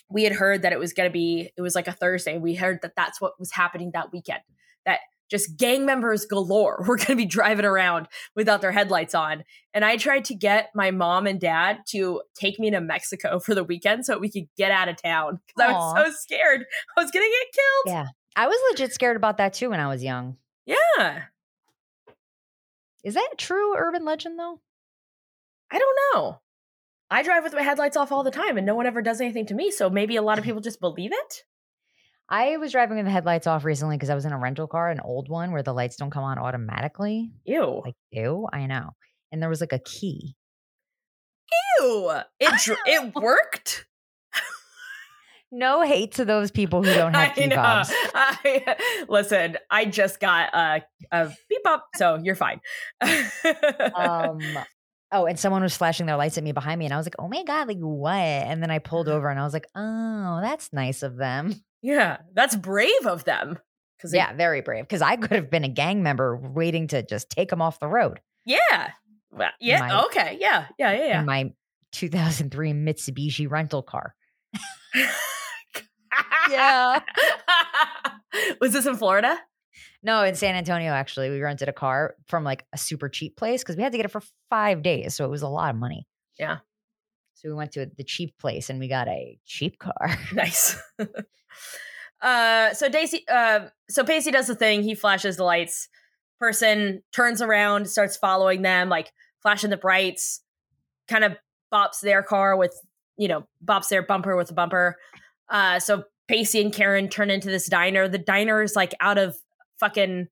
we 0.08 0.22
had 0.22 0.32
heard 0.32 0.62
that 0.62 0.72
it 0.72 0.78
was 0.78 0.92
going 0.92 1.08
to 1.08 1.12
be 1.12 1.50
it 1.56 1.62
was 1.62 1.74
like 1.74 1.88
a 1.88 1.92
thursday 1.92 2.38
we 2.38 2.54
heard 2.54 2.78
that 2.82 2.92
that's 2.94 3.20
what 3.20 3.32
was 3.40 3.50
happening 3.50 3.90
that 3.94 4.12
weekend 4.12 4.42
that 4.84 5.00
just 5.30 5.56
gang 5.56 5.86
members 5.86 6.26
galore 6.26 6.84
were 6.86 6.96
going 6.98 7.06
to 7.06 7.16
be 7.16 7.24
driving 7.24 7.64
around 7.64 8.08
without 8.36 8.60
their 8.60 8.72
headlights 8.72 9.14
on. 9.14 9.44
And 9.72 9.84
i 9.84 9.96
tried 9.96 10.24
to 10.26 10.34
get 10.34 10.70
my 10.74 10.90
mom 10.90 11.26
and 11.26 11.40
dad 11.40 11.78
to 11.88 12.22
take 12.34 12.58
me 12.58 12.70
to 12.70 12.80
mexico 12.80 13.38
for 13.44 13.54
the 13.54 13.64
weekend 13.64 14.06
so 14.06 14.18
we 14.18 14.30
could 14.30 14.48
get 14.56 14.70
out 14.70 14.88
of 14.88 15.00
town. 15.00 15.40
Because 15.46 15.70
i 15.70 15.72
was 15.72 15.94
so 15.96 16.12
scared. 16.20 16.64
I 16.96 17.02
was 17.02 17.10
going 17.10 17.24
to 17.24 17.30
get 17.30 17.62
killed. 17.62 17.96
Yeah. 17.96 18.06
I 18.36 18.46
was 18.48 18.58
legit 18.70 18.92
scared 18.92 19.16
about 19.16 19.38
that 19.38 19.54
too 19.54 19.70
when 19.70 19.80
I 19.80 19.88
was 19.88 20.02
young. 20.02 20.36
yeah. 20.66 21.22
Is 23.04 23.14
that 23.14 23.28
a 23.32 23.36
true 23.36 23.76
urban 23.76 24.04
legend 24.04 24.38
though? 24.38 24.60
i 25.70 25.78
don't 25.78 25.98
know. 26.14 26.40
I 27.10 27.22
drive 27.22 27.42
with 27.44 27.54
my 27.54 27.62
headlights 27.62 27.96
off 27.96 28.12
all 28.12 28.22
the 28.22 28.30
time 28.30 28.56
and 28.56 28.66
no 28.66 28.74
one 28.74 28.86
ever 28.86 29.02
does 29.02 29.20
anything 29.20 29.46
to 29.46 29.54
me 29.54 29.70
so 29.70 29.90
maybe 29.90 30.16
a 30.16 30.22
lot 30.22 30.38
of 30.38 30.44
people 30.46 30.60
just 30.60 30.80
believe 30.80 31.12
it 31.12 31.44
I 32.28 32.56
was 32.56 32.72
driving 32.72 32.96
with 32.96 33.06
the 33.06 33.12
headlights 33.12 33.46
off 33.46 33.64
recently 33.64 33.96
because 33.96 34.10
I 34.10 34.14
was 34.14 34.24
in 34.24 34.32
a 34.32 34.38
rental 34.38 34.66
car, 34.66 34.90
an 34.90 35.00
old 35.00 35.28
one 35.28 35.52
where 35.52 35.62
the 35.62 35.74
lights 35.74 35.96
don't 35.96 36.10
come 36.10 36.24
on 36.24 36.38
automatically. 36.38 37.32
ew 37.44 37.82
Like, 37.84 37.96
ew, 38.10 38.48
I 38.52 38.66
know. 38.66 38.90
And 39.30 39.42
there 39.42 39.50
was 39.50 39.60
like 39.60 39.72
a 39.72 39.78
key. 39.78 40.36
ew 41.80 42.10
it 42.40 42.52
dr- 42.62 42.78
it 42.86 43.14
worked 43.14 43.86
No 45.56 45.82
hate 45.82 46.12
to 46.12 46.24
those 46.24 46.50
people 46.50 46.82
who 46.82 46.92
don't 46.92 47.14
have 47.14 47.36
key 47.36 47.48
fobs. 47.48 47.88
I, 48.14 48.76
listen, 49.08 49.56
I 49.70 49.84
just 49.84 50.18
got 50.18 50.52
a, 50.52 50.82
a 51.12 51.32
beep 51.48 51.60
up, 51.64 51.86
so 51.94 52.18
you're 52.20 52.34
fine. 52.34 52.60
Um, 53.00 54.40
oh, 55.12 55.26
and 55.26 55.38
someone 55.38 55.62
was 55.62 55.76
flashing 55.76 56.06
their 56.06 56.16
lights 56.16 56.36
at 56.38 56.42
me 56.42 56.50
behind 56.50 56.80
me, 56.80 56.86
and 56.86 56.94
I 56.94 56.96
was 56.96 57.06
like, 57.06 57.14
"Oh 57.20 57.28
my 57.28 57.44
god, 57.44 57.68
like 57.68 57.78
what?" 57.78 58.16
And 58.16 58.60
then 58.60 58.72
I 58.72 58.80
pulled 58.80 59.08
over, 59.14 59.28
and 59.28 59.38
I 59.38 59.44
was 59.44 59.52
like, 59.52 59.68
"Oh, 59.76 60.40
that's 60.42 60.72
nice 60.72 61.04
of 61.04 61.16
them." 61.16 61.54
Yeah, 61.84 62.18
that's 62.34 62.56
brave 62.56 63.06
of 63.06 63.24
them. 63.24 63.58
Because 63.96 64.12
Yeah, 64.12 64.32
very 64.32 64.60
brave. 64.60 64.84
Because 64.84 65.02
I 65.02 65.16
could 65.16 65.30
have 65.30 65.50
been 65.50 65.64
a 65.64 65.68
gang 65.68 66.02
member 66.02 66.36
waiting 66.36 66.88
to 66.88 67.02
just 67.02 67.30
take 67.30 67.50
them 67.50 67.62
off 67.62 67.78
the 67.78 67.86
road 67.86 68.20
yeah, 68.44 68.90
well, 69.30 69.50
yeah. 69.60 69.80
My- 69.80 70.04
okay, 70.04 70.38
yeah, 70.40 70.66
yeah, 70.78 70.92
yeah, 70.92 71.20
in 71.20 71.26
my 71.26 71.52
2003 71.92 72.72
Mitsubishi 72.72 73.50
rental 73.50 73.82
car. 73.82 74.14
yeah. 74.94 75.10
Yeah. 76.50 77.00
Was 78.60 78.72
this 78.72 78.86
in 78.86 78.96
Florida? 78.96 79.36
No, 80.02 80.22
in 80.22 80.34
San 80.34 80.54
Antonio, 80.54 80.92
actually, 80.92 81.30
we 81.30 81.40
rented 81.40 81.68
a 81.68 81.72
car 81.72 82.16
from 82.26 82.44
like 82.44 82.66
a 82.72 82.78
super 82.78 83.08
cheap 83.08 83.36
place 83.36 83.62
because 83.62 83.76
we 83.76 83.82
had 83.82 83.92
to 83.92 83.98
get 83.98 84.04
it 84.04 84.10
for 84.12 84.22
five 84.50 84.82
days, 84.82 85.14
so 85.14 85.24
it 85.24 85.30
was 85.30 85.42
a 85.42 85.48
lot 85.48 85.70
of 85.70 85.76
money. 85.76 86.06
Yeah. 86.38 86.58
So 87.34 87.48
we 87.48 87.54
went 87.54 87.72
to 87.72 87.86
the 87.86 88.04
cheap 88.04 88.38
place 88.38 88.70
and 88.70 88.78
we 88.78 88.88
got 88.88 89.08
a 89.08 89.38
cheap 89.44 89.78
car. 89.78 90.18
Nice. 90.32 90.80
uh, 92.22 92.72
so 92.72 92.88
Daisy, 92.88 93.24
uh, 93.28 93.68
so 93.88 94.04
Pacey 94.04 94.30
does 94.30 94.46
the 94.46 94.54
thing. 94.54 94.82
He 94.82 94.94
flashes 94.94 95.36
the 95.36 95.44
lights. 95.44 95.88
Person 96.40 97.02
turns 97.12 97.42
around, 97.42 97.88
starts 97.88 98.16
following 98.16 98.62
them, 98.62 98.88
like 98.88 99.12
flashing 99.42 99.70
the 99.70 99.76
brights. 99.76 100.40
Kind 101.08 101.24
of 101.24 101.36
bops 101.72 102.00
their 102.00 102.22
car 102.22 102.56
with, 102.56 102.74
you 103.16 103.28
know, 103.28 103.46
bops 103.64 103.88
their 103.88 104.02
bumper 104.02 104.36
with 104.36 104.50
a 104.50 104.54
bumper. 104.54 104.96
Uh, 105.48 105.78
so 105.78 106.04
Pacey 106.28 106.60
and 106.60 106.72
Karen 106.72 107.08
turn 107.08 107.30
into 107.30 107.48
this 107.48 107.68
diner. 107.68 108.08
The 108.08 108.18
diner 108.18 108.62
is 108.62 108.74
like 108.74 108.94
out 109.00 109.18
of 109.18 109.36
fucking, 109.78 110.28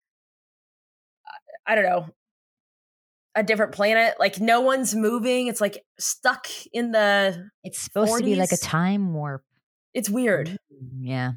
I 1.66 1.74
don't 1.74 1.84
know, 1.84 2.06
a 3.34 3.42
different 3.42 3.72
planet. 3.72 4.14
Like 4.18 4.40
no 4.40 4.60
one's 4.60 4.94
moving. 4.94 5.46
It's 5.46 5.60
like 5.60 5.82
stuck 5.98 6.46
in 6.72 6.92
the. 6.92 7.48
It's 7.64 7.78
supposed 7.80 8.16
to 8.18 8.24
be 8.24 8.34
like 8.36 8.52
a 8.52 8.56
time 8.56 9.14
warp. 9.14 9.42
It's 9.94 10.10
weird. 10.10 10.48
Mm, 10.72 10.88
Yeah. 11.00 11.32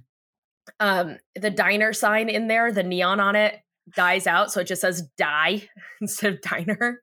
Um, 0.79 1.17
the 1.35 1.51
diner 1.51 1.93
sign 1.93 2.27
in 2.27 2.47
there, 2.47 2.71
the 2.71 2.81
neon 2.83 3.19
on 3.19 3.35
it 3.35 3.59
dies 3.95 4.25
out, 4.25 4.51
so 4.51 4.61
it 4.61 4.63
just 4.67 4.81
says 4.81 5.03
"die" 5.17 5.69
instead 6.01 6.33
of 6.33 6.41
diner. 6.41 7.01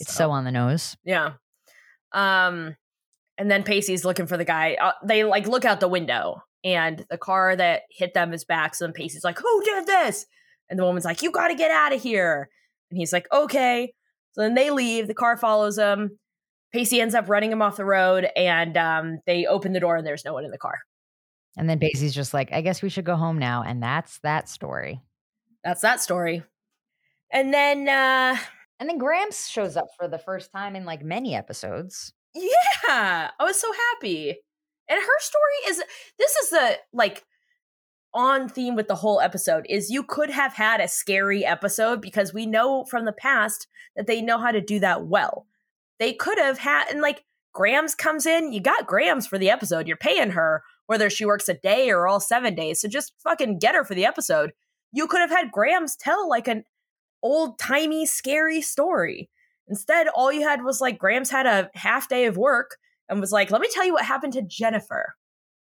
It's 0.00 0.12
so 0.12 0.30
on 0.30 0.44
the 0.44 0.50
nose. 0.52 0.96
Yeah. 1.04 1.34
Um, 2.12 2.76
and 3.38 3.50
then 3.50 3.62
Pacey's 3.62 4.04
looking 4.04 4.26
for 4.26 4.36
the 4.36 4.44
guy. 4.44 4.76
Uh, 4.80 4.92
they 5.04 5.24
like 5.24 5.46
look 5.46 5.64
out 5.64 5.80
the 5.80 5.88
window, 5.88 6.42
and 6.64 7.04
the 7.10 7.18
car 7.18 7.54
that 7.54 7.82
hit 7.90 8.14
them 8.14 8.32
is 8.32 8.44
back. 8.44 8.74
So 8.74 8.84
then 8.84 8.92
Pacey's 8.92 9.24
like, 9.24 9.38
"Who 9.38 9.62
did 9.64 9.86
this?" 9.86 10.26
And 10.68 10.78
the 10.78 10.84
woman's 10.84 11.04
like, 11.04 11.22
"You 11.22 11.30
got 11.30 11.48
to 11.48 11.54
get 11.54 11.70
out 11.70 11.92
of 11.92 12.02
here." 12.02 12.48
And 12.94 12.98
he's 13.00 13.12
like, 13.12 13.26
"Okay." 13.32 13.92
So 14.32 14.40
then 14.42 14.54
they 14.54 14.70
leave. 14.70 15.08
The 15.08 15.14
car 15.14 15.36
follows 15.36 15.76
them. 15.76 16.18
Pacey 16.72 17.00
ends 17.00 17.14
up 17.14 17.28
running 17.28 17.52
him 17.52 17.60
off 17.62 17.76
the 17.76 17.84
road, 17.84 18.26
and 18.36 18.76
um, 18.76 19.18
they 19.26 19.46
open 19.46 19.72
the 19.72 19.80
door, 19.80 19.96
and 19.96 20.06
there's 20.06 20.24
no 20.24 20.32
one 20.32 20.44
in 20.44 20.50
the 20.50 20.58
car. 20.58 20.78
And 21.56 21.68
then 21.70 21.78
Pacey's 21.78 22.14
just 22.14 22.34
like, 22.34 22.52
I 22.52 22.60
guess 22.62 22.82
we 22.82 22.88
should 22.88 23.04
go 23.04 23.14
home 23.16 23.38
now. 23.38 23.62
And 23.62 23.80
that's 23.82 24.18
that 24.24 24.48
story. 24.48 25.00
That's 25.62 25.82
that 25.82 26.00
story. 26.00 26.42
And 27.32 27.54
then, 27.54 27.88
uh, 27.88 28.36
And 28.80 28.88
then 28.88 28.98
Grams 28.98 29.48
shows 29.48 29.76
up 29.76 29.86
for 29.96 30.08
the 30.08 30.18
first 30.18 30.50
time 30.52 30.74
in 30.74 30.84
like 30.84 31.02
many 31.04 31.34
episodes. 31.36 32.12
yeah, 32.34 33.30
I 33.38 33.44
was 33.44 33.60
so 33.60 33.72
happy. 33.92 34.30
And 34.88 35.00
her 35.00 35.20
story 35.20 35.68
is 35.68 35.82
this 36.18 36.34
is 36.36 36.50
the 36.50 36.78
like 36.92 37.24
on 38.14 38.48
theme 38.48 38.76
with 38.76 38.88
the 38.88 38.94
whole 38.94 39.20
episode 39.20 39.66
is 39.68 39.90
you 39.90 40.02
could 40.02 40.30
have 40.30 40.54
had 40.54 40.80
a 40.80 40.88
scary 40.88 41.44
episode 41.44 42.00
because 42.00 42.32
we 42.32 42.46
know 42.46 42.84
from 42.84 43.04
the 43.04 43.12
past 43.12 43.66
that 43.96 44.06
they 44.06 44.22
know 44.22 44.38
how 44.38 44.52
to 44.52 44.60
do 44.60 44.78
that 44.80 45.06
well. 45.06 45.46
They 45.98 46.12
could 46.12 46.38
have 46.38 46.58
had 46.58 46.88
and 46.90 47.00
like 47.00 47.24
Grams 47.52 47.94
comes 47.94 48.26
in, 48.26 48.52
you 48.52 48.60
got 48.60 48.86
Grams 48.86 49.26
for 49.26 49.38
the 49.38 49.50
episode. 49.50 49.86
You're 49.86 49.96
paying 49.96 50.30
her 50.30 50.62
whether 50.86 51.08
she 51.08 51.24
works 51.24 51.48
a 51.48 51.54
day 51.54 51.90
or 51.90 52.06
all 52.06 52.20
7 52.20 52.54
days. 52.54 52.80
So 52.80 52.88
just 52.88 53.12
fucking 53.22 53.58
get 53.58 53.74
her 53.74 53.84
for 53.84 53.94
the 53.94 54.04
episode. 54.04 54.52
You 54.92 55.06
could 55.06 55.20
have 55.20 55.30
had 55.30 55.52
Grams 55.52 55.96
tell 55.96 56.28
like 56.28 56.48
an 56.48 56.64
old-timey 57.22 58.06
scary 58.06 58.60
story. 58.60 59.30
Instead, 59.66 60.08
all 60.08 60.30
you 60.30 60.46
had 60.46 60.62
was 60.62 60.80
like 60.80 60.98
Grams 60.98 61.30
had 61.30 61.46
a 61.46 61.70
half 61.74 62.08
day 62.08 62.26
of 62.26 62.36
work 62.36 62.76
and 63.08 63.20
was 63.20 63.32
like, 63.32 63.50
let 63.50 63.60
me 63.60 63.68
tell 63.72 63.84
you 63.84 63.94
what 63.94 64.04
happened 64.04 64.34
to 64.34 64.42
Jennifer. 64.42 65.14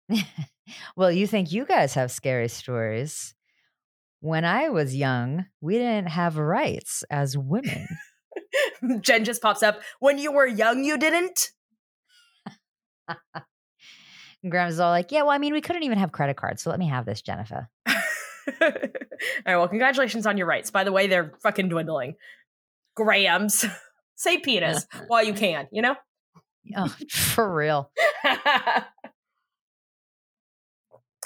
well, 0.97 1.11
you 1.11 1.27
think 1.27 1.53
you 1.53 1.65
guys 1.65 1.95
have 1.95 2.11
scary 2.11 2.49
stories. 2.49 3.35
When 4.21 4.45
I 4.45 4.69
was 4.69 4.97
young, 4.97 5.47
we 5.61 5.75
didn't 5.75 6.09
have 6.09 6.39
rights 6.39 7.05
as 7.11 7.39
women. 7.39 7.87
Jen 9.01 9.25
just 9.25 9.43
pops 9.43 9.63
up. 9.63 9.81
When 10.01 10.19
you 10.19 10.33
were 10.33 10.47
young, 10.47 10.85
you 10.85 10.99
didn't? 10.99 11.51
And 14.43 14.53
Grams 14.53 14.79
all 14.79 14.91
like, 14.91 15.11
Yeah, 15.11 15.23
well, 15.23 15.33
I 15.33 15.39
mean, 15.39 15.53
we 15.53 15.61
couldn't 15.61 15.83
even 15.83 15.99
have 15.99 16.13
credit 16.13 16.37
cards. 16.37 16.63
So 16.63 16.71
let 16.71 16.79
me 16.79 16.87
have 16.87 17.05
this, 17.05 17.23
Jennifer. 17.23 17.69
All 17.89 17.95
right, 18.61 19.57
well, 19.57 19.69
congratulations 19.69 20.27
on 20.27 20.37
your 20.37 20.47
rights. 20.47 20.71
By 20.71 20.85
the 20.85 20.93
way, 20.93 21.07
they're 21.07 21.33
fucking 21.43 21.69
dwindling. 21.69 22.15
Grams. 22.95 23.65
Say 24.17 24.39
penis 24.39 24.87
while 25.09 25.25
you 25.25 25.33
can, 25.35 25.67
you 25.71 25.83
know? 25.83 25.97
Oh, 26.77 26.95
for 27.11 27.53
real. 27.53 27.91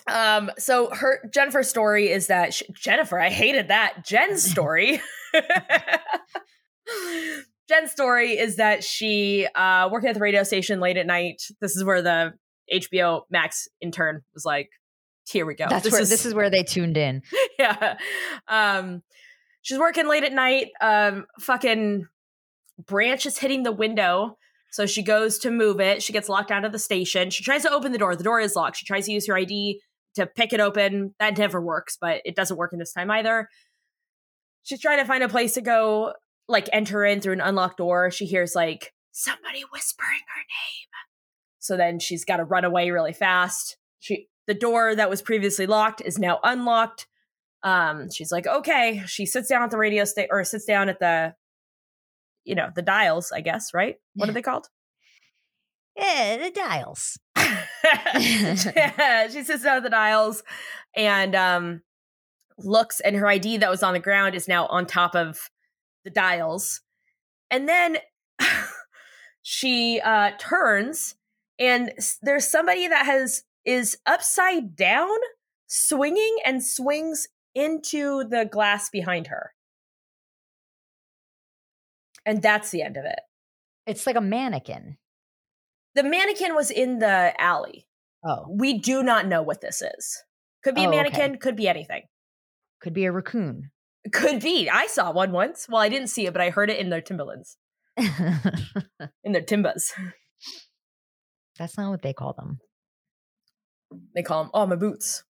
Um 0.08 0.50
so 0.58 0.90
her 0.90 1.20
jennifer's 1.32 1.68
story 1.68 2.10
is 2.10 2.26
that 2.26 2.52
sh 2.54 2.62
jennifer 2.74 3.18
i 3.18 3.30
hated 3.30 3.68
that. 3.68 4.04
Jen's 4.04 4.42
story. 4.50 5.00
Jen's 7.68 7.90
story 7.90 8.38
is 8.38 8.56
that 8.56 8.84
she 8.84 9.46
uh 9.54 9.88
working 9.90 10.08
at 10.08 10.14
the 10.14 10.20
radio 10.20 10.42
station 10.42 10.80
late 10.80 10.96
at 10.96 11.06
night. 11.06 11.42
This 11.60 11.76
is 11.76 11.84
where 11.84 12.02
the 12.02 12.34
hbo 12.72 13.22
max 13.30 13.68
intern 13.80 14.22
was 14.34 14.44
like 14.44 14.68
here 15.30 15.46
we 15.46 15.54
go. 15.54 15.66
That's 15.68 15.90
where 15.90 16.04
this 16.04 16.26
is 16.26 16.34
where 16.34 16.50
they 16.50 16.64
tuned 16.64 16.96
in. 16.96 17.22
yeah. 17.58 17.96
Um 18.48 19.02
she's 19.62 19.78
working 19.78 20.08
late 20.08 20.24
at 20.24 20.32
night. 20.32 20.68
Um 20.80 21.26
fucking 21.40 22.06
branch 22.84 23.26
is 23.26 23.38
hitting 23.38 23.62
the 23.62 23.72
window. 23.72 24.36
So 24.72 24.86
she 24.86 25.02
goes 25.02 25.38
to 25.40 25.50
move 25.50 25.80
it. 25.80 26.02
She 26.02 26.12
gets 26.12 26.28
locked 26.28 26.50
out 26.50 26.64
of 26.64 26.72
the 26.72 26.78
station. 26.78 27.30
She 27.30 27.44
tries 27.44 27.62
to 27.62 27.70
open 27.70 27.92
the 27.92 27.98
door. 27.98 28.16
The 28.16 28.24
door 28.24 28.40
is 28.40 28.56
locked. 28.56 28.78
She 28.78 28.86
tries 28.86 29.06
to 29.06 29.12
use 29.12 29.26
her 29.28 29.36
id 29.36 29.80
to 30.14 30.26
pick 30.26 30.52
it 30.52 30.60
open. 30.60 31.14
That 31.18 31.38
never 31.38 31.60
works 31.60 31.96
but 32.00 32.20
it 32.24 32.36
doesn't 32.36 32.56
work 32.56 32.72
in 32.72 32.78
this 32.78 32.92
time 32.92 33.10
either. 33.10 33.48
She's 34.62 34.80
trying 34.80 34.98
to 34.98 35.04
find 35.04 35.22
a 35.22 35.28
place 35.28 35.54
to 35.54 35.60
go 35.60 36.14
like 36.48 36.68
enter 36.72 37.04
in 37.04 37.20
through 37.20 37.34
an 37.34 37.40
unlocked 37.40 37.78
door. 37.78 38.10
She 38.10 38.26
hears 38.26 38.54
like 38.54 38.92
somebody 39.12 39.64
whispering 39.72 40.20
her 40.34 40.40
name. 40.40 40.88
So 41.58 41.76
then 41.76 41.98
she's 41.98 42.24
got 42.24 42.38
to 42.38 42.44
run 42.44 42.64
away 42.64 42.90
really 42.90 43.12
fast. 43.12 43.76
She 44.00 44.28
the 44.46 44.54
door 44.54 44.94
that 44.94 45.10
was 45.10 45.22
previously 45.22 45.66
locked 45.66 46.00
is 46.00 46.18
now 46.18 46.40
unlocked. 46.42 47.06
Um 47.62 48.10
she's 48.10 48.32
like 48.32 48.46
okay. 48.46 49.02
She 49.06 49.26
sits 49.26 49.48
down 49.48 49.62
at 49.62 49.70
the 49.70 49.78
radio 49.78 50.04
station 50.04 50.28
or 50.30 50.44
sits 50.44 50.64
down 50.64 50.88
at 50.88 50.98
the 50.98 51.34
you 52.44 52.56
know 52.56 52.70
the 52.74 52.82
dials 52.82 53.30
i 53.30 53.40
guess 53.40 53.72
right? 53.72 53.96
What 54.14 54.28
are 54.28 54.32
they 54.32 54.42
called 54.42 54.68
Yeah, 55.96 56.38
the 56.38 56.50
dials. 56.50 57.18
yeah, 57.36 59.28
she 59.28 59.42
sits 59.44 59.64
down 59.64 59.78
at 59.78 59.82
the 59.82 59.90
dials 59.90 60.42
and 60.96 61.34
um 61.34 61.82
looks 62.58 63.00
and 63.00 63.16
her 63.16 63.26
id 63.28 63.56
that 63.58 63.70
was 63.70 63.82
on 63.82 63.94
the 63.94 63.98
ground 63.98 64.34
is 64.34 64.46
now 64.46 64.66
on 64.66 64.86
top 64.86 65.14
of 65.14 65.50
the 66.04 66.10
dials 66.10 66.80
and 67.50 67.68
then 67.68 67.96
she 69.42 70.00
uh 70.04 70.30
turns 70.38 71.14
and 71.58 71.92
there's 72.22 72.46
somebody 72.46 72.86
that 72.88 73.06
has 73.06 73.42
is 73.64 73.96
upside 74.06 74.76
down 74.76 75.08
swinging 75.66 76.36
and 76.44 76.62
swings 76.62 77.26
into 77.54 78.24
the 78.28 78.44
glass 78.44 78.90
behind 78.90 79.28
her 79.28 79.52
and 82.26 82.42
that's 82.42 82.70
the 82.70 82.82
end 82.82 82.96
of 82.96 83.04
it 83.04 83.20
It's 83.86 84.06
like 84.06 84.16
a 84.16 84.20
mannequin. 84.20 84.98
The 85.94 86.02
mannequin 86.02 86.54
was 86.54 86.70
in 86.70 86.98
the 86.98 87.32
alley. 87.40 87.86
Oh, 88.24 88.46
we 88.48 88.78
do 88.78 89.02
not 89.02 89.26
know 89.26 89.42
what 89.42 89.60
this 89.60 89.82
is. 89.82 90.22
Could 90.64 90.74
be 90.74 90.82
Oh, 90.82 90.84
a 90.84 90.88
okay. 90.88 90.96
mannequin 90.96 91.38
could 91.38 91.56
be 91.56 91.68
anything. 91.68 92.02
Could 92.80 92.94
be 92.94 93.04
a 93.04 93.12
raccoon. 93.12 93.70
could 94.12 94.40
be. 94.40 94.68
I 94.70 94.86
saw 94.86 95.12
one 95.12 95.32
once. 95.32 95.66
Well 95.68 95.80
i 95.80 95.88
didn't 95.88 96.08
see 96.08 96.26
it 96.26 96.32
but 96.32 96.40
i 96.42 96.50
heard 96.50 96.70
it 96.70 96.78
in 96.78 96.90
their 96.90 97.00
timberlands. 97.00 97.56
In 97.98 99.32
their 99.32 99.42
timbas. 99.42 99.92
That's 101.58 101.76
not 101.76 101.90
what 101.90 102.02
they 102.02 102.12
call 102.14 102.32
them. 102.32 102.58
they 104.14 104.22
call 104.22 104.44
them 104.44 104.50
oh 104.54 104.66
my 104.66 104.76
boots. 104.76 105.24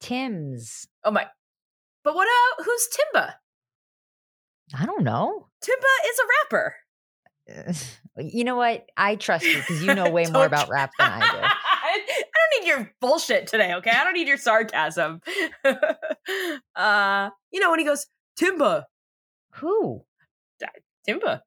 Tim's. 0.00 0.86
oh 1.04 1.10
my 1.10 1.26
but 2.04 2.14
what 2.14 2.28
uh 2.28 2.62
who's 2.64 2.88
timba? 2.96 3.34
I 4.78 4.84
don't 4.86 5.02
know. 5.04 5.48
timba 5.64 6.08
is 6.10 6.18
a 6.18 6.26
rapper 6.44 6.76
You 8.18 8.44
know 8.44 8.56
what? 8.56 8.86
I 8.96 9.16
trust 9.16 9.44
you 9.44 9.56
because 9.58 9.82
you 9.84 9.94
know 9.94 10.08
way 10.10 10.24
more 10.30 10.46
about 10.46 10.70
rap 10.70 10.90
than 10.98 11.06
I 11.06 11.20
do. 11.20 11.36
I 11.42 11.98
don't 12.32 12.62
need 12.62 12.66
your 12.66 12.90
bullshit 12.98 13.46
today, 13.46 13.74
okay? 13.74 13.90
I 13.90 14.04
don't 14.04 14.14
need 14.14 14.26
your 14.26 14.38
sarcasm. 14.38 15.20
uh, 16.74 17.28
you 17.52 17.60
know 17.60 17.70
when 17.70 17.78
he 17.78 17.84
goes 17.84 18.06
Timba, 18.40 18.84
Who? 19.56 20.02
Timba. 21.06 21.40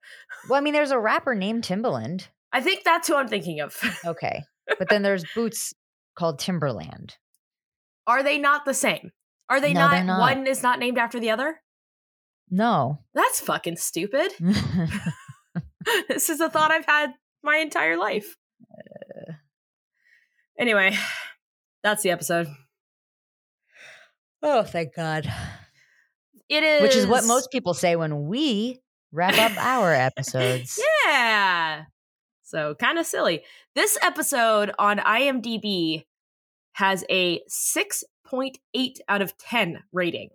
Well, 0.48 0.58
I 0.58 0.62
mean, 0.62 0.74
there's 0.74 0.92
a 0.92 1.00
rapper 1.00 1.36
named 1.36 1.64
Timbaland. 1.64 2.28
I 2.54 2.62
think 2.62 2.84
that's 2.84 3.08
who 3.08 3.16
I'm 3.16 3.28
thinking 3.28 3.60
of. 3.60 3.76
Okay. 4.06 4.44
But 4.78 4.90
then 4.90 5.02
there's 5.02 5.26
boots 5.36 5.74
called 6.16 6.40
Timberland. 6.40 7.18
Are 8.08 8.24
they 8.24 8.38
not 8.38 8.66
the 8.66 8.74
same? 8.74 9.12
Are 9.50 9.60
they 9.60 9.74
No, 9.74 9.82
not, 9.82 10.06
not. 10.06 10.20
One 10.20 10.48
is 10.48 10.64
not 10.64 10.80
named 10.80 10.98
after 10.98 11.20
the 11.20 11.32
other. 11.32 11.62
No. 12.50 13.00
That's 13.14 13.40
fucking 13.40 13.78
stupid. 13.78 14.32
this 16.08 16.30
is 16.30 16.40
a 16.40 16.50
thought 16.50 16.72
I've 16.72 16.86
had 16.86 17.14
my 17.44 17.58
entire 17.58 17.98
life. 17.98 18.36
Uh. 18.72 19.34
Anyway, 20.58 20.96
that's 21.84 22.04
the 22.04 22.12
episode. 22.12 22.48
oh, 24.44 24.64
thank 24.64 24.96
God. 24.96 25.32
It 26.50 26.64
is, 26.64 26.82
Which 26.82 26.96
is 26.96 27.06
what 27.06 27.26
most 27.26 27.52
people 27.52 27.74
say 27.74 27.96
when 27.96 28.28
we 28.28 28.82
wrap 29.12 29.38
up 29.38 29.58
our 29.58 29.94
episodes. 29.94 30.80
Yeah. 31.06 31.86
So 32.44 32.76
kind 32.76 33.00
of 33.00 33.06
silly. 33.06 33.42
This 33.74 33.98
episode 34.04 34.72
on 34.78 35.00
IMDb 35.00 36.06
has 36.74 37.04
a 37.10 37.42
6.8 37.50 38.54
out 39.08 39.22
of 39.22 39.38
10 39.38 39.84
rating. 39.92 40.30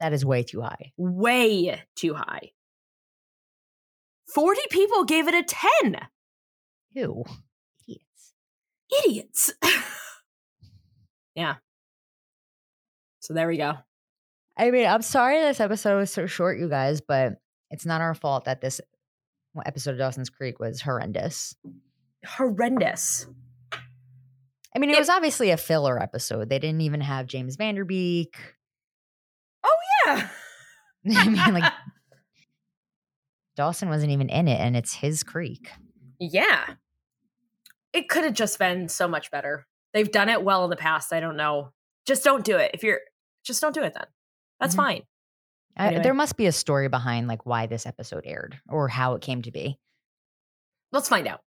That 0.00 0.12
is 0.12 0.24
way 0.24 0.44
too 0.44 0.60
high. 0.60 0.92
Way 0.96 1.82
too 1.96 2.14
high. 2.14 2.52
40 4.34 4.60
people 4.70 5.04
gave 5.04 5.28
it 5.28 5.34
a 5.34 5.42
10. 5.82 5.96
Ew. 6.92 7.24
Idiots. 7.88 8.32
Idiots. 9.04 9.52
yeah. 11.34 11.54
So 13.20 13.32
there 13.34 13.48
we 13.48 13.56
go. 13.56 13.74
I 14.56 14.70
mean, 14.70 14.86
I'm 14.86 15.02
sorry 15.02 15.40
this 15.40 15.60
episode 15.60 15.98
was 15.98 16.10
so 16.12 16.26
short, 16.26 16.58
you 16.58 16.68
guys, 16.68 17.00
but 17.00 17.34
it's 17.70 17.86
not 17.86 18.00
our 18.00 18.14
fault 18.14 18.44
that 18.44 18.60
this 18.60 18.80
episode 19.64 19.92
of 19.92 19.98
Dawson's 19.98 20.30
Creek 20.30 20.60
was 20.60 20.80
horrendous. 20.80 21.56
Horrendous. 22.26 23.26
I 24.74 24.78
mean, 24.78 24.90
it, 24.90 24.96
It- 24.96 25.00
was 25.00 25.08
obviously 25.08 25.50
a 25.50 25.56
filler 25.56 26.00
episode. 26.00 26.48
They 26.48 26.58
didn't 26.58 26.82
even 26.82 27.00
have 27.00 27.26
James 27.26 27.56
Van 27.56 27.74
Der 27.76 27.84
Beek. 27.84 28.36
Oh 29.64 29.76
yeah. 30.06 30.28
I 31.16 31.28
mean, 31.28 31.54
like 31.54 31.72
Dawson 33.56 33.88
wasn't 33.88 34.12
even 34.12 34.28
in 34.28 34.48
it, 34.48 34.58
and 34.60 34.76
it's 34.76 34.94
his 34.94 35.22
creek. 35.22 35.70
Yeah. 36.18 36.74
It 37.92 38.08
could 38.08 38.24
have 38.24 38.34
just 38.34 38.58
been 38.58 38.88
so 38.88 39.06
much 39.06 39.30
better. 39.30 39.66
They've 39.92 40.10
done 40.10 40.28
it 40.28 40.42
well 40.42 40.64
in 40.64 40.70
the 40.70 40.76
past. 40.76 41.12
I 41.12 41.20
don't 41.20 41.36
know. 41.36 41.72
Just 42.06 42.24
don't 42.24 42.44
do 42.44 42.56
it. 42.56 42.72
If 42.74 42.82
you're 42.82 43.00
just 43.44 43.60
don't 43.60 43.74
do 43.74 43.82
it 43.82 43.94
then. 43.94 44.06
That's 44.58 44.74
Mhm. 44.74 44.78
fine. 44.78 45.02
I- 45.76 45.98
there 45.98 46.14
must 46.14 46.36
be 46.36 46.46
a 46.46 46.52
story 46.52 46.88
behind 46.88 47.28
like 47.28 47.44
why 47.46 47.66
this 47.66 47.84
episode 47.86 48.22
aired 48.26 48.60
or 48.68 48.88
how 48.88 49.14
it 49.14 49.22
came 49.22 49.42
to 49.42 49.50
be. 49.52 49.78
Let's 50.92 51.08
find 51.08 51.26
out. 51.28 51.40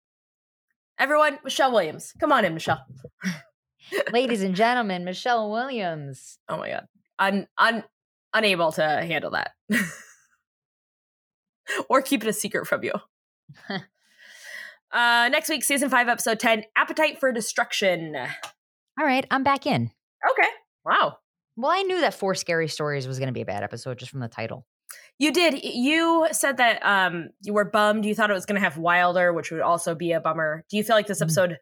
Everyone, 0.99 1.39
Michelle 1.43 1.71
Williams. 1.71 2.13
Come 2.19 2.31
on 2.31 2.45
in, 2.45 2.53
Michelle. 2.53 2.85
Ladies 4.11 4.41
and 4.43 4.55
gentlemen, 4.55 5.05
Michelle 5.05 5.49
Williams. 5.51 6.39
Oh 6.49 6.57
my 6.57 6.69
god. 6.69 6.87
I'm 7.19 7.83
unable 8.33 8.71
to 8.73 8.81
handle 8.83 9.31
that. 9.31 9.51
or 11.89 12.01
keep 12.01 12.23
it 12.23 12.27
a 12.29 12.33
secret 12.33 12.67
from 12.67 12.83
you. 12.83 12.93
uh 14.91 15.29
next 15.31 15.49
week, 15.49 15.63
season 15.63 15.89
five, 15.89 16.07
episode 16.07 16.39
10, 16.39 16.63
Appetite 16.75 17.19
for 17.19 17.31
Destruction. 17.31 18.15
All 18.99 19.05
right, 19.05 19.25
I'm 19.31 19.43
back 19.43 19.65
in. 19.65 19.91
Okay. 20.31 20.47
Wow. 20.85 21.17
Well, 21.55 21.71
I 21.71 21.81
knew 21.83 22.01
that 22.01 22.13
Four 22.13 22.35
Scary 22.35 22.67
Stories 22.67 23.07
was 23.07 23.17
going 23.19 23.27
to 23.27 23.33
be 23.33 23.41
a 23.41 23.45
bad 23.45 23.63
episode 23.63 23.97
just 23.99 24.11
from 24.11 24.19
the 24.19 24.27
title. 24.27 24.65
You 25.19 25.31
did. 25.33 25.63
You 25.63 26.27
said 26.31 26.57
that 26.57 26.79
um 26.85 27.29
you 27.41 27.53
were 27.53 27.65
bummed. 27.65 28.05
You 28.05 28.15
thought 28.15 28.29
it 28.29 28.33
was 28.33 28.45
going 28.45 28.55
to 28.61 28.61
have 28.65 28.77
Wilder, 28.77 29.33
which 29.33 29.51
would 29.51 29.61
also 29.61 29.95
be 29.95 30.11
a 30.13 30.19
bummer. 30.21 30.63
Do 30.69 30.77
you 30.77 30.83
feel 30.83 30.95
like 30.95 31.07
this 31.07 31.19
Mhm. 31.19 31.23
episode 31.23 31.57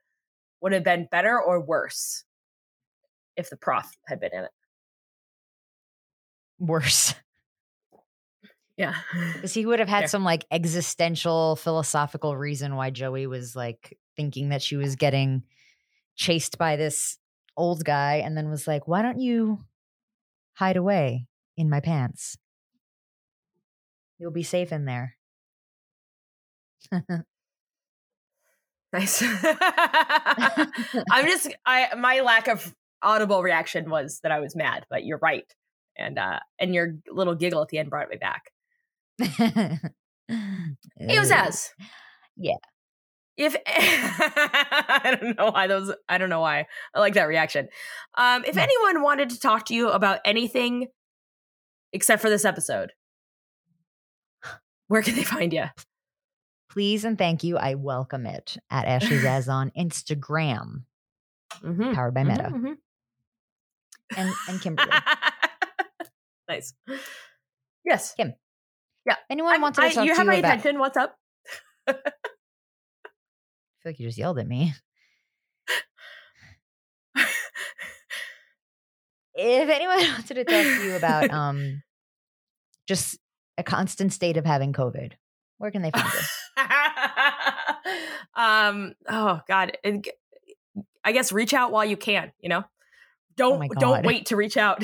would 0.62 0.74
have 0.74 0.84
been 0.84 1.08
better 1.10 1.40
or 1.42 1.60
worse 1.62 2.24
if 3.36 3.50
the 3.50 3.58
prof 3.58 3.86
had 4.08 4.20
been 4.20 4.32
in 4.34 4.44
it? 4.44 4.52
Worse. 6.60 7.16
Yeah. 8.78 8.96
Because 9.34 9.54
he 9.54 9.66
would 9.66 9.80
have 9.80 9.88
had 9.88 10.02
Fair. 10.02 10.08
some 10.10 10.24
like 10.24 10.46
existential 10.52 11.56
philosophical 11.56 12.36
reason 12.36 12.76
why 12.76 12.90
Joey 12.90 13.26
was 13.28 13.56
like 13.56 13.98
thinking 14.18 14.50
that 14.50 14.62
she 14.62 14.76
was 14.76 14.96
getting 14.96 15.44
chased 16.16 16.58
by 16.58 16.76
this 16.76 17.18
old 17.58 17.86
guy 17.86 18.16
and 18.16 18.36
then 18.36 18.50
was 18.50 18.68
like, 18.68 18.88
why 18.88 19.02
don't 19.02 19.20
you 19.20 19.64
hide 20.54 20.78
away 20.78 21.28
in 21.58 21.70
my 21.70 21.80
pants? 21.80 22.38
You'll 24.20 24.32
be 24.32 24.44
safe 24.44 24.72
in 24.72 24.86
there. 24.86 25.16
Nice. 28.94 29.22
I'm 31.12 31.26
just 31.26 31.54
I 31.66 31.94
my 31.98 32.22
lack 32.22 32.48
of 32.48 32.74
audible 33.02 33.44
reaction 33.44 33.90
was 33.90 34.22
that 34.24 34.32
I 34.32 34.40
was 34.40 34.56
mad, 34.56 34.86
but 34.90 35.04
you're 35.04 35.20
right. 35.22 35.44
And 35.98 36.18
uh 36.18 36.40
and 36.60 36.74
your 36.74 36.96
little 37.10 37.36
giggle 37.36 37.62
at 37.62 37.68
the 37.68 37.78
end 37.78 37.90
brought 37.90 38.08
me 38.10 38.16
back. 38.16 38.52
It 40.28 41.20
was 41.20 41.30
as. 41.32 41.72
Yeah. 42.36 42.56
If 43.38 43.56
I 43.68 45.18
don't 45.22 45.38
know 45.38 45.52
why 45.52 45.68
those 45.68 45.94
I 46.10 46.18
don't 46.18 46.30
know 46.30 46.40
why 46.42 46.66
I 46.94 47.00
like 47.00 47.14
that 47.16 47.26
reaction. 47.28 47.68
Um 48.18 48.44
if 48.46 48.54
Hmm. 48.56 48.60
anyone 48.60 49.02
wanted 49.04 49.30
to 49.32 49.40
talk 49.40 49.66
to 49.66 49.74
you 49.76 49.90
about 49.90 50.20
anything 50.26 50.88
except 51.94 52.22
for 52.22 52.30
this 52.30 52.44
episode, 52.46 52.92
where 54.88 55.02
can 55.02 55.16
they 55.16 55.24
find 55.24 55.54
you? 55.54 55.66
Please 56.72 57.06
and 57.06 57.18
thank 57.18 57.44
you. 57.44 57.58
I 57.58 57.76
welcome 57.76 58.26
it 58.26 58.58
at 58.70 58.86
Ashley 58.86 59.18
Zaz 59.20 59.48
on 59.52 59.72
Instagram, 59.78 60.84
Mm-hmm. 61.64 61.94
powered 61.94 62.14
by 62.14 62.24
Meta, 62.24 62.52
and, 64.16 64.34
and 64.50 64.62
Kimberly. 64.62 64.92
nice. 66.50 66.74
Yes. 67.86 68.14
If 69.06 69.18
anyone 69.30 69.54
I'm- 69.54 69.62
wants 69.62 69.78
to 69.80 69.86
I- 69.86 69.94
talk 69.94 70.06
you 70.06 70.12
to 70.12 70.18
have 70.18 70.26
you 70.26 70.32
my 70.32 70.36
about, 70.38 70.58
attention. 70.60 70.80
What's 70.80 70.98
up? 70.98 71.18
I 71.88 71.94
feel 71.94 72.02
like 73.86 74.00
you 74.00 74.08
just 74.08 74.18
yelled 74.18 74.40
at 74.40 74.48
me. 74.48 74.74
if 79.36 79.70
anyone 79.70 79.98
wanted 80.14 80.34
to 80.36 80.44
talk 80.46 80.64
to 80.64 80.84
you 80.86 80.96
about 80.96 81.30
um 81.32 81.82
just 82.88 83.18
a 83.58 83.64
constant 83.64 84.12
state 84.14 84.38
of 84.38 84.46
having 84.46 84.74
COVID, 84.74 85.14
where 85.58 85.72
can 85.72 85.82
they 85.82 85.92
find 85.92 86.06
you? 86.14 86.64
um. 88.36 88.94
Oh 89.08 89.40
God. 89.48 89.78
I 91.04 91.12
guess 91.12 91.32
reach 91.32 91.54
out 91.54 91.72
while 91.72 91.86
you 91.86 91.98
can. 91.98 92.32
You 92.40 92.50
know, 92.50 92.64
don't 93.38 93.64
Oh 93.64 93.74
don't 93.80 94.06
wait 94.06 94.28
to 94.28 94.36
reach 94.36 94.58
out. 94.58 94.84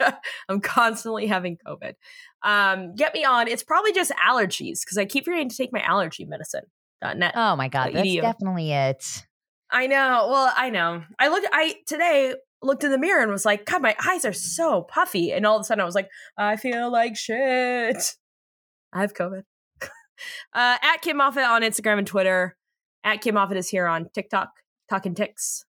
I'm 0.48 0.60
constantly 0.60 1.26
having 1.26 1.58
COVID. 1.66 1.94
Um, 2.42 2.94
get 2.94 3.14
me 3.14 3.24
on. 3.24 3.48
It's 3.48 3.62
probably 3.62 3.92
just 3.92 4.12
allergies 4.12 4.80
because 4.84 4.98
I 4.98 5.04
keep 5.04 5.24
forgetting 5.24 5.48
to 5.48 5.56
take 5.56 5.72
my 5.72 5.80
allergy 5.80 6.24
medicine. 6.24 6.64
Net. 7.02 7.32
Oh 7.34 7.56
my 7.56 7.68
god, 7.68 7.94
that's 7.94 8.06
EDU. 8.06 8.20
definitely 8.20 8.72
it. 8.72 9.24
I 9.70 9.86
know. 9.86 10.28
Well, 10.30 10.52
I 10.54 10.68
know. 10.68 11.02
I 11.18 11.28
looked. 11.28 11.46
I 11.50 11.76
today 11.86 12.34
looked 12.62 12.84
in 12.84 12.90
the 12.90 12.98
mirror 12.98 13.22
and 13.22 13.30
was 13.30 13.44
like, 13.44 13.64
God, 13.64 13.82
my 13.82 13.96
eyes 14.06 14.24
are 14.24 14.32
so 14.32 14.82
puffy. 14.82 15.32
And 15.32 15.46
all 15.46 15.56
of 15.56 15.62
a 15.62 15.64
sudden, 15.64 15.80
I 15.80 15.84
was 15.84 15.94
like, 15.94 16.08
I 16.36 16.56
feel 16.56 16.90
like 16.90 17.16
shit. 17.16 17.96
I 18.92 19.00
have 19.00 19.14
COVID. 19.14 19.42
uh, 19.82 19.88
at 20.54 20.98
Kim 21.02 21.18
Moffat 21.18 21.44
on 21.44 21.62
Instagram 21.62 21.98
and 21.98 22.06
Twitter. 22.06 22.56
At 23.02 23.22
Kim 23.22 23.34
Moffat 23.34 23.56
is 23.56 23.70
here 23.70 23.86
on 23.86 24.10
TikTok, 24.12 24.50
talking 24.90 25.14
ticks. 25.14 25.64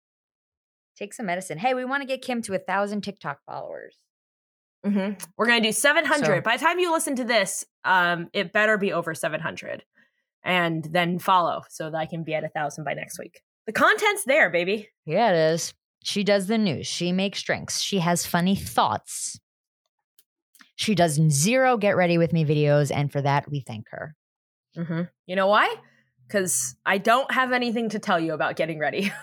Take 0.98 1.13
some 1.13 1.28
medicine. 1.28 1.58
Hey, 1.58 1.74
we 1.74 1.86
want 1.86 2.02
to 2.02 2.08
get 2.08 2.22
Kim 2.22 2.41
to 2.44 2.54
a 2.54 2.60
thousand 2.60 3.02
TikTok 3.02 3.39
followers. 3.46 3.96
Hmm 4.84 5.12
We're 5.38 5.46
gonna 5.48 5.62
do 5.62 5.72
700. 5.72 6.26
So- 6.26 6.41
By 6.41 6.58
the 6.58 6.63
time 6.63 6.80
you 6.80 6.91
listen 6.91 7.15
to 7.17 7.24
this, 7.24 7.65
um, 7.84 8.30
it 8.34 8.52
better 8.54 8.78
be 8.78 8.91
over 8.94 9.13
700, 9.13 9.84
and 10.44 10.84
then 10.84 11.20
follow 11.20 11.62
so 11.70 11.89
that 11.91 11.98
I 11.98 12.06
can 12.06 12.24
be 12.24 12.34
at 12.34 12.44
a 12.44 12.50
thousand 12.50 12.84
by 12.84 12.94
next 12.94 13.20
week. 13.20 13.41
The 13.67 13.74
content's 13.74 14.26
there, 14.26 14.50
baby. 14.50 14.89
Yeah, 15.06 15.32
it 15.32 15.54
is. 15.54 15.74
She 16.04 16.24
does 16.24 16.48
the 16.48 16.58
news. 16.58 16.88
She 16.88 17.12
makes 17.12 17.41
drinks. 17.44 17.80
She 17.80 18.00
has 18.00 18.26
funny 18.26 18.56
thoughts. 18.56 19.39
She 20.76 20.96
does 20.96 21.20
zero 21.30 21.78
get 21.78 21.96
ready 21.96 22.17
with 22.17 22.34
me 22.34 22.44
videos, 22.44 22.91
and 22.91 23.12
for 23.12 23.22
that 23.22 23.50
we 23.52 23.60
thank 23.60 23.86
her. 23.91 24.15
Mm-hmm. 24.76 25.02
You 25.28 25.36
know 25.36 25.46
why? 25.48 25.76
Because 26.28 26.76
I 26.86 26.98
don't 26.98 27.30
have 27.32 27.52
anything 27.52 27.89
to 27.89 28.00
tell 28.00 28.20
you 28.20 28.34
about 28.34 28.56
getting 28.56 28.80
ready. 28.80 29.12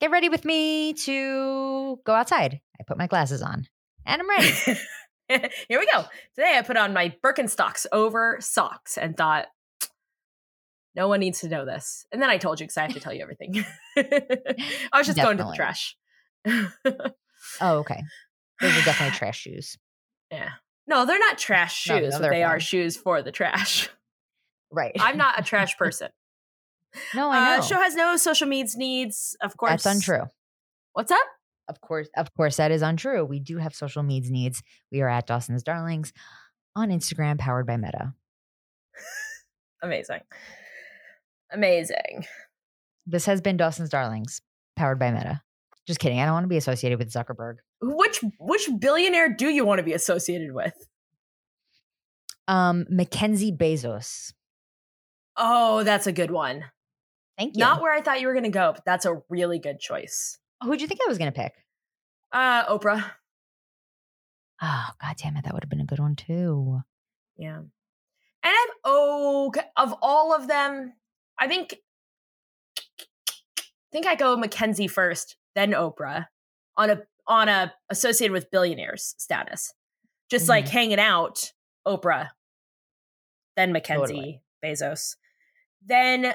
Get 0.00 0.12
ready 0.12 0.28
with 0.28 0.44
me 0.44 0.92
to 0.92 1.98
go 2.04 2.12
outside. 2.12 2.60
I 2.80 2.84
put 2.86 2.98
my 2.98 3.08
glasses 3.08 3.42
on, 3.42 3.66
and 4.08 4.22
I'm 4.22 4.28
ready. 4.28 4.80
Here 5.68 5.78
we 5.78 5.86
go. 5.86 6.04
Today 6.34 6.56
I 6.56 6.62
put 6.62 6.76
on 6.76 6.94
my 6.94 7.14
Birkenstocks 7.24 7.86
over 7.92 8.38
socks 8.40 8.96
and 8.96 9.16
thought, 9.16 9.46
no 10.96 11.06
one 11.06 11.20
needs 11.20 11.40
to 11.40 11.48
know 11.48 11.64
this. 11.64 12.06
And 12.10 12.20
then 12.20 12.30
I 12.30 12.38
told 12.38 12.58
you 12.58 12.64
because 12.64 12.78
I 12.78 12.82
have 12.82 12.94
to 12.94 13.00
tell 13.00 13.12
you 13.12 13.22
everything. 13.22 13.64
I 13.96 14.98
was 14.98 15.06
just 15.06 15.18
going 15.18 15.36
to 15.36 15.44
the 15.44 15.52
trash. 15.54 15.96
oh, 16.46 16.68
okay. 17.78 18.02
Those 18.60 18.76
are 18.78 18.84
definitely 18.84 19.16
trash 19.16 19.40
shoes. 19.40 19.78
yeah. 20.32 20.50
No, 20.88 21.04
they're 21.04 21.18
not 21.18 21.36
trash 21.36 21.76
shoes, 21.76 22.14
no, 22.14 22.18
but 22.18 22.30
they're 22.30 22.48
are 22.48 22.58
shoes 22.58 22.96
for 22.96 23.20
the 23.20 23.30
trash. 23.30 23.90
Right. 24.72 24.96
I'm 24.98 25.18
not 25.18 25.38
a 25.38 25.42
trash 25.42 25.76
person. 25.76 26.08
no, 27.14 27.28
I 27.28 27.56
know. 27.56 27.58
Uh, 27.58 27.62
show 27.62 27.76
has 27.76 27.94
no 27.94 28.16
social 28.16 28.48
medias 28.48 28.74
needs, 28.74 29.36
of 29.42 29.54
course. 29.58 29.82
That's 29.82 29.96
untrue. 29.96 30.24
What's 30.94 31.12
up? 31.12 31.18
Of 31.68 31.80
course, 31.80 32.08
of 32.16 32.32
course, 32.34 32.56
that 32.56 32.70
is 32.70 32.82
untrue. 32.82 33.24
We 33.24 33.40
do 33.40 33.58
have 33.58 33.74
social 33.74 34.02
needs 34.02 34.30
needs. 34.30 34.62
We 34.90 35.02
are 35.02 35.08
at 35.08 35.26
Dawson's 35.26 35.62
Darlings 35.62 36.12
on 36.74 36.88
Instagram, 36.88 37.38
powered 37.38 37.66
by 37.66 37.76
Meta. 37.76 38.14
Amazing. 39.82 40.20
Amazing. 41.52 42.26
This 43.06 43.26
has 43.26 43.40
been 43.40 43.56
Dawson's 43.56 43.90
Darlings, 43.90 44.40
powered 44.76 44.98
by 44.98 45.10
Meta. 45.10 45.42
Just 45.86 46.00
kidding. 46.00 46.20
I 46.20 46.24
don't 46.24 46.34
want 46.34 46.44
to 46.44 46.48
be 46.48 46.56
associated 46.56 46.98
with 46.98 47.10
Zuckerberg. 47.10 47.56
Which 47.80 48.20
which 48.38 48.68
billionaire 48.78 49.34
do 49.34 49.48
you 49.48 49.64
want 49.64 49.78
to 49.78 49.82
be 49.82 49.94
associated 49.94 50.52
with? 50.52 50.74
Um, 52.46 52.86
Mackenzie 52.90 53.52
Bezos. 53.52 54.32
Oh, 55.36 55.84
that's 55.84 56.06
a 56.06 56.12
good 56.12 56.30
one. 56.30 56.64
Thank 57.38 57.56
you. 57.56 57.60
Not 57.60 57.80
where 57.80 57.94
I 57.94 58.00
thought 58.00 58.20
you 58.20 58.26
were 58.26 58.32
going 58.32 58.44
to 58.44 58.50
go, 58.50 58.72
but 58.74 58.84
that's 58.84 59.06
a 59.06 59.22
really 59.28 59.58
good 59.58 59.78
choice. 59.78 60.38
Who'd 60.62 60.80
you 60.80 60.86
think 60.86 61.00
I 61.04 61.08
was 61.08 61.18
going 61.18 61.32
to 61.32 61.40
pick? 61.40 61.52
Uh, 62.32 62.64
Oprah. 62.66 63.04
Oh, 64.60 64.86
god 65.00 65.16
damn 65.16 65.36
it. 65.36 65.44
That 65.44 65.54
would 65.54 65.62
have 65.62 65.70
been 65.70 65.80
a 65.80 65.84
good 65.86 66.00
one 66.00 66.16
too. 66.16 66.80
Yeah. 67.36 67.58
And 67.58 67.68
I'm 68.44 68.68
okay. 68.92 69.60
Of 69.76 69.94
all 70.02 70.34
of 70.34 70.48
them, 70.48 70.94
I 71.38 71.46
think 71.46 71.76
I 72.78 73.32
think 73.92 74.06
I 74.06 74.14
go 74.16 74.36
Mackenzie 74.36 74.88
first, 74.88 75.36
then 75.54 75.72
Oprah 75.72 76.26
on 76.76 76.90
a 76.90 77.02
on 77.26 77.48
a 77.48 77.72
associated 77.90 78.32
with 78.32 78.50
billionaires 78.50 79.14
status. 79.18 79.72
Just 80.30 80.48
like 80.48 80.66
Mhm. 80.66 80.70
hanging 80.70 80.98
out, 81.00 81.52
Oprah, 81.86 82.30
then 83.56 83.72
Mackenzie, 83.72 84.14
Totally. 84.14 84.42
Bezos. 84.64 85.16
Then 85.84 86.34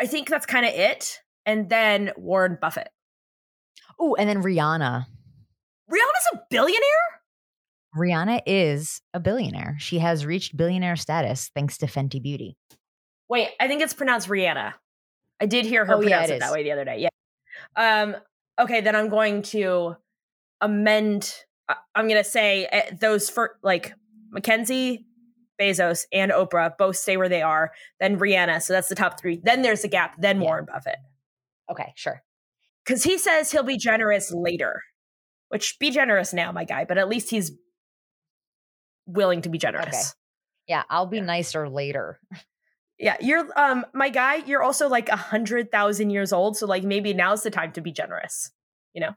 I 0.00 0.06
think 0.06 0.28
that's 0.28 0.46
kind 0.46 0.64
of 0.64 0.72
it. 0.72 1.20
And 1.44 1.68
then 1.68 2.12
Warren 2.16 2.56
Buffett. 2.60 2.88
Oh, 3.98 4.14
and 4.16 4.28
then 4.28 4.42
Rihanna. 4.42 5.06
Rihanna's 5.90 6.28
a 6.34 6.38
billionaire? 6.50 6.80
Rihanna 7.96 8.42
is 8.46 9.00
a 9.14 9.20
billionaire. 9.20 9.76
She 9.78 9.98
has 10.00 10.26
reached 10.26 10.56
billionaire 10.56 10.96
status 10.96 11.50
thanks 11.54 11.78
to 11.78 11.86
Fenty 11.86 12.22
Beauty. 12.22 12.56
Wait, 13.28 13.48
I 13.58 13.68
think 13.68 13.82
it's 13.82 13.94
pronounced 13.94 14.28
Rihanna. 14.28 14.74
I 15.40 15.46
did 15.46 15.64
hear 15.66 15.84
her 15.84 15.94
Oh, 15.94 16.00
yeah, 16.00 16.08
pronounce 16.08 16.30
it 16.30 16.34
it, 16.34 16.40
that 16.40 16.52
way 16.52 16.62
the 16.62 16.72
other 16.72 16.84
day. 16.84 16.98
Yeah. 16.98 17.08
Um. 17.76 18.16
Okay, 18.58 18.80
then 18.80 18.96
I'm 18.96 19.08
going 19.08 19.42
to 19.42 19.96
amend. 20.60 21.34
I- 21.68 21.76
I'm 21.94 22.08
going 22.08 22.22
to 22.22 22.28
say 22.28 22.66
uh, 22.66 22.94
those 23.00 23.28
for 23.30 23.58
like 23.62 23.94
Mackenzie, 24.30 25.06
Bezos, 25.60 26.04
and 26.12 26.32
Oprah 26.32 26.76
both 26.76 26.96
stay 26.96 27.16
where 27.16 27.28
they 27.28 27.42
are. 27.42 27.72
Then 28.00 28.18
Rihanna, 28.18 28.62
so 28.62 28.72
that's 28.72 28.88
the 28.88 28.94
top 28.94 29.18
three. 29.20 29.40
Then 29.42 29.62
there's 29.62 29.84
a 29.84 29.88
gap. 29.88 30.14
Then 30.18 30.40
Yeah. 30.40 30.44
Warren 30.48 30.66
Buffett, 30.66 30.96
Okay, 31.70 31.92
sure. 31.96 32.22
Because 32.86 33.02
he 33.02 33.18
says 33.18 33.50
he'll 33.50 33.62
be 33.62 33.76
generous 33.78 34.32
later. 34.32 34.82
Which 35.48 35.78
be 35.78 35.90
generous 35.90 36.32
now, 36.32 36.50
my 36.52 36.64
guy. 36.64 36.84
But 36.84 36.98
at 36.98 37.08
least 37.08 37.30
he's 37.30 37.52
willing 39.06 39.42
to 39.42 39.48
be 39.48 39.58
generous. 39.58 40.14
Yeah, 40.66 40.82
I'll 40.90 41.06
be 41.06 41.18
Yeah. 41.18 41.24
nicer 41.24 41.68
later. 41.68 42.18
Yeah, 42.98 43.16
you're 43.20 43.46
um 43.56 43.84
my 43.92 44.08
guy, 44.08 44.36
you're 44.36 44.62
also 44.62 44.88
like 44.88 45.08
a 45.08 45.16
hundred 45.16 45.70
thousand 45.70 46.10
years 46.10 46.32
old, 46.32 46.56
so 46.56 46.66
like 46.66 46.82
maybe 46.82 47.12
now's 47.14 47.42
the 47.42 47.50
time 47.50 47.72
to 47.72 47.80
be 47.80 47.92
generous. 47.92 48.50
You 48.94 49.02
know? 49.02 49.14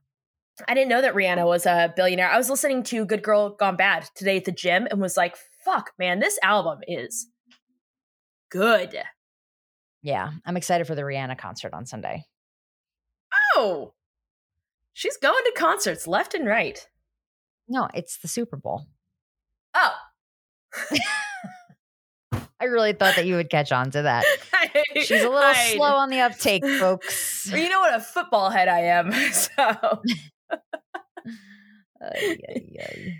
I 0.67 0.73
didn't 0.73 0.89
know 0.89 1.01
that 1.01 1.15
Rihanna 1.15 1.45
was 1.45 1.65
a 1.65 1.93
billionaire. 1.95 2.29
I 2.29 2.37
was 2.37 2.49
listening 2.49 2.83
to 2.83 3.05
Good 3.05 3.23
Girl 3.23 3.55
Gone 3.55 3.77
Bad 3.77 4.09
today 4.15 4.35
at 4.37 4.43
the 4.45 4.51
gym 4.51 4.87
and 4.91 4.99
was 4.99 5.15
like, 5.15 5.37
fuck, 5.63 5.91
man, 5.97 6.19
this 6.19 6.37
album 6.43 6.79
is 6.85 7.27
good. 8.51 8.93
Yeah, 10.01 10.31
I'm 10.45 10.57
excited 10.57 10.85
for 10.85 10.95
the 10.95 11.03
Rihanna 11.03 11.37
concert 11.37 11.73
on 11.73 11.85
Sunday. 11.85 12.25
Oh. 13.55 13.93
She's 14.93 15.17
going 15.17 15.43
to 15.45 15.53
concerts 15.55 16.07
left 16.07 16.33
and 16.33 16.45
right. 16.47 16.85
No, 17.67 17.87
it's 17.93 18.17
the 18.19 18.27
Super 18.27 18.57
Bowl. 18.57 18.87
Oh. 19.73 19.93
I 22.61 22.65
really 22.65 22.91
thought 22.93 23.15
that 23.15 23.25
you 23.25 23.35
would 23.35 23.49
catch 23.49 23.71
on 23.71 23.89
to 23.91 24.01
that. 24.01 24.25
She's 24.95 25.11
a 25.11 25.29
little 25.29 25.37
I- 25.37 25.73
slow 25.75 25.95
on 25.95 26.09
the 26.09 26.19
uptake, 26.19 26.65
folks. 26.79 27.49
You 27.51 27.69
know 27.69 27.79
what 27.79 27.93
a 27.95 28.01
football 28.01 28.49
head 28.49 28.67
I 28.67 28.79
am. 28.81 29.11
So 29.31 29.49
Ay, 32.01 32.37
ay, 32.49 32.61
ay. 32.79 33.13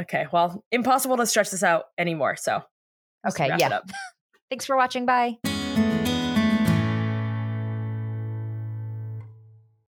Okay, 0.00 0.26
well, 0.32 0.64
impossible 0.72 1.16
to 1.18 1.26
stretch 1.26 1.50
this 1.50 1.62
out 1.62 1.84
anymore. 1.98 2.36
So 2.36 2.62
Okay, 3.28 3.48
yeah. 3.58 3.80
Thanks 4.50 4.64
for 4.66 4.76
watching. 4.76 5.04
Bye. 5.06 5.38